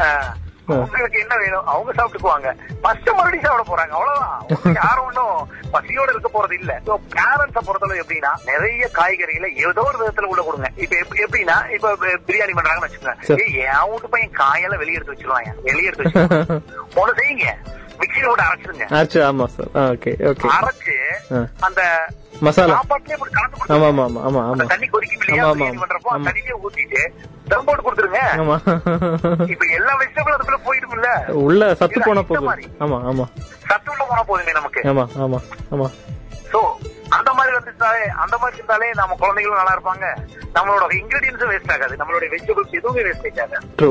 [0.05, 0.29] ஆஹ்,
[0.77, 1.67] உங்களுக்கு என்ன வேணும்?
[1.67, 2.49] அவங்க சாப்பிட்டுக்குவாங்க.
[2.83, 3.91] ஃபர்ஸ்ட் மறுபடியும் சாப்பிட போறாங்க.
[3.91, 4.37] அவ்வளவுதான்.
[4.81, 5.39] யாரும் ஒன்றும்
[5.73, 6.73] பசியோட இருக்க போறது இல்ல.
[7.13, 10.69] பேரண்ட்ஸ பொறுத்தளவு எப்படின்னா நிறைய காய்கறிகளை ஏதோ ஒரு விதத்துல உள்ள கொடுங்க.
[10.77, 11.95] இப்ப எப்படி- எப்படின்னா இப்ப
[12.27, 13.17] பிரியாணி பண்றாங்கன்னு வச்சுக்கோங்க.
[13.65, 16.61] என் வீட்டு பையன் காயெல்லாம் வெளியே எடுத்து வச்சிருவாங்க வெளியே எடுத்து வச்சிருவாங்க
[17.01, 17.49] ஒண்ணு செய்யுங்க.
[18.01, 20.97] மிக்சியில போட்டு அரைச்சிருங்க ஆச்சு ஆமா சார் ஓகே ஓகே அரைச்சு.
[21.61, 21.81] அந்த
[22.47, 22.75] மசாலா.
[23.75, 23.87] ஆமா.
[23.91, 24.65] ஆமா ஆமா ஆமா.
[24.73, 26.27] தண்ணி கொதிக்கும் இல்லையா ஆமா, பிரியாணி பண்றப்போ அந்த.
[26.29, 27.01] தண்ணியே ஊத்திட்டு
[27.51, 28.21] தம் போட்டு கொடுத்துருங்க.
[28.43, 28.57] ஆமா.
[29.55, 31.11] இப்ப எல்லா வெஜிடபிள் அதுக்குள்ள போயிடும்ல.
[31.47, 32.69] உள்ள சத்து போன போகுது.
[32.81, 33.27] ஆமா ஆமா.
[33.71, 34.83] சத்து உள்ள போனா போதுமே நமக்கு.
[34.93, 35.41] ஆமா ஆமா
[35.73, 35.89] ஆமா.
[36.53, 36.61] சோ
[37.17, 40.07] அந்த மாதிரி வந்துட்டாலே அந்த மாதிரி இருந்தாலே நம்ம குழந்தைகளும் நல்லா இருப்பாங்க.
[40.57, 41.95] நம்மளோட இன்கிரீடியன்ஸும் வேஸ்ட் ஆகாது.
[41.97, 43.67] நம்மளோட வெஜிடபிள்ஸ் எதுவுமே வேஸ்ட் ஆகாது.
[43.79, 43.91] ட்ரூ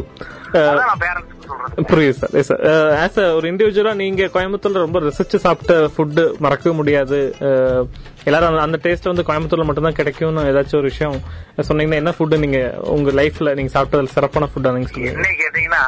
[1.48, 1.86] சொல்றது.
[1.92, 2.64] புரியுது சார் எஸ் சார்
[3.04, 7.20] ஆஸ் ஒரு இண்டிவிஜுவலா நீங்க கோயம்புத்தூர்ல ரொம்ப ரசிச்சு சாப்பிட்ட ஃபுட் மறக்கவே முடியாது.
[7.48, 7.84] அஹ்,
[8.28, 11.22] எல்லாரும் அந்த- டேஸ்ட் வந்து கோயம்புத்தூர்ல மட்டும்தான் கிடைக்கும்னு ஏதாச்சும் ஒரு விஷயம்
[11.62, 15.28] சொன்னீங்கன்னா என்ன ஃபுட் நீங்க உங்க லைஃப்ல நீங்க சாப்பிட்டதுல சிறப்பான ஃபுட் நீங்க சொல்லுங்க.
[15.44, 15.84] கேட்டீங்கன்னா.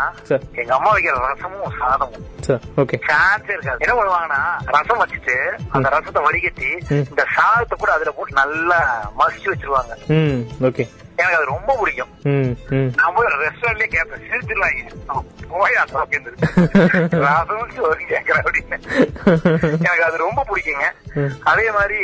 [0.56, 2.42] எங்க அம்மா வைக்கிற ரசமும் சாதமும்.
[2.42, 3.86] சார் ஓகே சான்ஸே இருக்காது.
[3.88, 5.36] என்ன பண்ணுவாங்கன்னா ரசம் வச்சுட்டு
[5.70, 6.70] அந்த ரசத்தை வடிகட்டி.
[6.90, 9.94] இந்த சாதத்தை கூட அதுல போட்டு நல்லா மசிச்சு வச்சிருவாங்க.
[10.62, 10.88] ஓகே
[11.22, 12.12] எனக்கு அது ரொம்ப பிடிக்கும்.
[13.00, 14.82] நான் போய் ரெஸ்டாரண்ட்லயே கேட்பேன் சிரிச்சிருவாங்க.
[15.52, 16.32] போயா சாப்பிட்டு
[17.26, 18.78] ரசம் சோறு கேட்கறேன் அப்படின்னு.
[19.86, 20.88] எனக்கு அது ரொம்ப பிடிக்குங்க.
[21.52, 22.00] அதே மாதிரி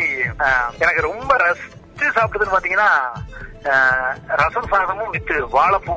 [0.83, 2.89] எனக்கு ரொம்ப ரசிச்சு சாப்பிட்டதுன்னு பாத்தீங்கன்னா
[4.41, 5.95] ரசம் சாதமும் வித்து வாழைப்பூ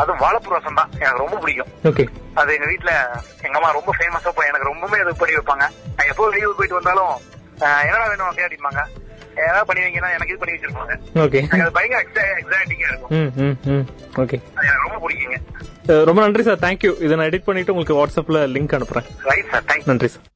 [0.00, 0.92] அதுவும் வாழைப்பூ ரசம் தான்.
[1.02, 1.72] எனக்கு ரொம்ப பிடிக்கும்.
[2.40, 2.92] அது எங்க வீட்ல
[3.46, 5.66] எங்க அம்மா ரொம்ப ஃபேமஸா போய் எனக்கு ரொம்பவே அது பண்ணி வைப்பாங்க.
[5.96, 7.14] நான் எப்போ லீவு போயிட்டு வந்தாலும்
[7.86, 8.82] என்னடா வேணும் கேட்டிப்பாங்க
[9.48, 10.94] ஏதாவது பண்ணி வைங்கன்னா எனக்கு இது பண்ணி வச்சிருப்பாங்க.
[11.24, 13.12] ஓகே எனக்கு அது பயங்கர எக்ஸைட்டிங்கா இருக்கும்.
[13.18, 13.84] ம் ம் ம்.
[14.22, 15.38] ஓகே அது எனக்கு ரொம்ப பிடிக்குங்க.
[16.04, 16.62] ரொம்ப நன்றி சார்.
[16.66, 19.08] தேங்க்யூ இதை நான் எடிட் பண்ணிட்டு உங்களுக்கு வாட்ஸ்அப்ல லிங்க் அனுப்புறேன்.
[19.30, 20.26] ரைட் சார் தேங்க்ஸ் நன்றி சார்.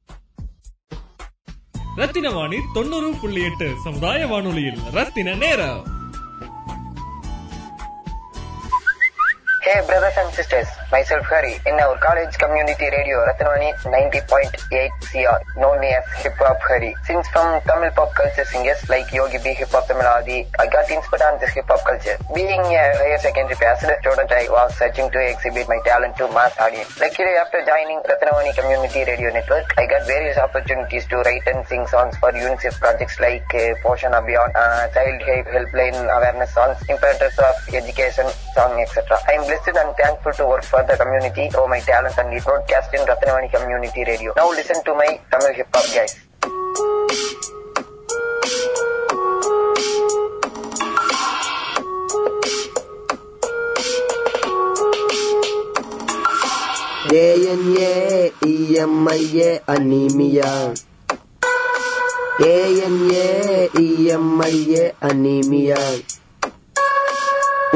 [1.95, 4.79] ரத்தின வாணி தொண்ணூறு புள்ளி எட்டு சமுதாய வானொலியில்.
[4.99, 5.83] ரத்தின நேரம்.
[9.65, 15.81] Hey brothers and sisters, myself Hari in our college community radio Ratnavani 90.8 CR, known
[15.83, 16.93] as Hip Hop Hari.
[17.05, 20.89] Since from Tamil pop culture singers like Yogi B, Hip Hop Tamil Adi, I got
[20.89, 22.17] inspired on this hip hop culture.
[22.33, 26.53] Being a higher secondary passed student, I was searching to exhibit my talent to mass
[26.59, 26.91] audience.
[26.99, 31.87] Luckily, after joining Ratnavani Community Radio Network, I got various opportunities to write and sing
[31.87, 37.33] songs for UNICEF projects like uh, Poshan Abhiyan, uh, Child Help Helpline Awareness songs, Imperators
[37.39, 39.17] of Education song, etc.
[39.27, 42.39] I am blessed and thankful to work for the community through my talents and we
[42.43, 44.33] broadcast in Ratnavani Community Radio.
[44.35, 46.19] Now listen to my Tamil hip hop guys.
[57.07, 60.75] ANA, EMIA, anemia.
[62.43, 63.31] ANA,
[63.79, 65.79] EMIA, anemia.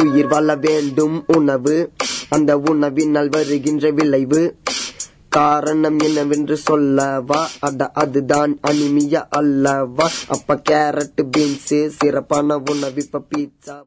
[0.04, 1.24] உயிர் வாழ வேண்டும்.
[1.28, 1.92] உணவு
[2.30, 4.56] அந்த உணவினால் வருகின்ற விளைவு.
[5.30, 7.50] காரணம் என்னவென்று சொல்லவா?
[7.60, 10.10] அட அதுதான் அனிமியா அல்லவா?
[10.28, 13.82] அப்ப கேரட் பீன்ஸ் சிறப்பான உணவு இப்ப பீட்சா.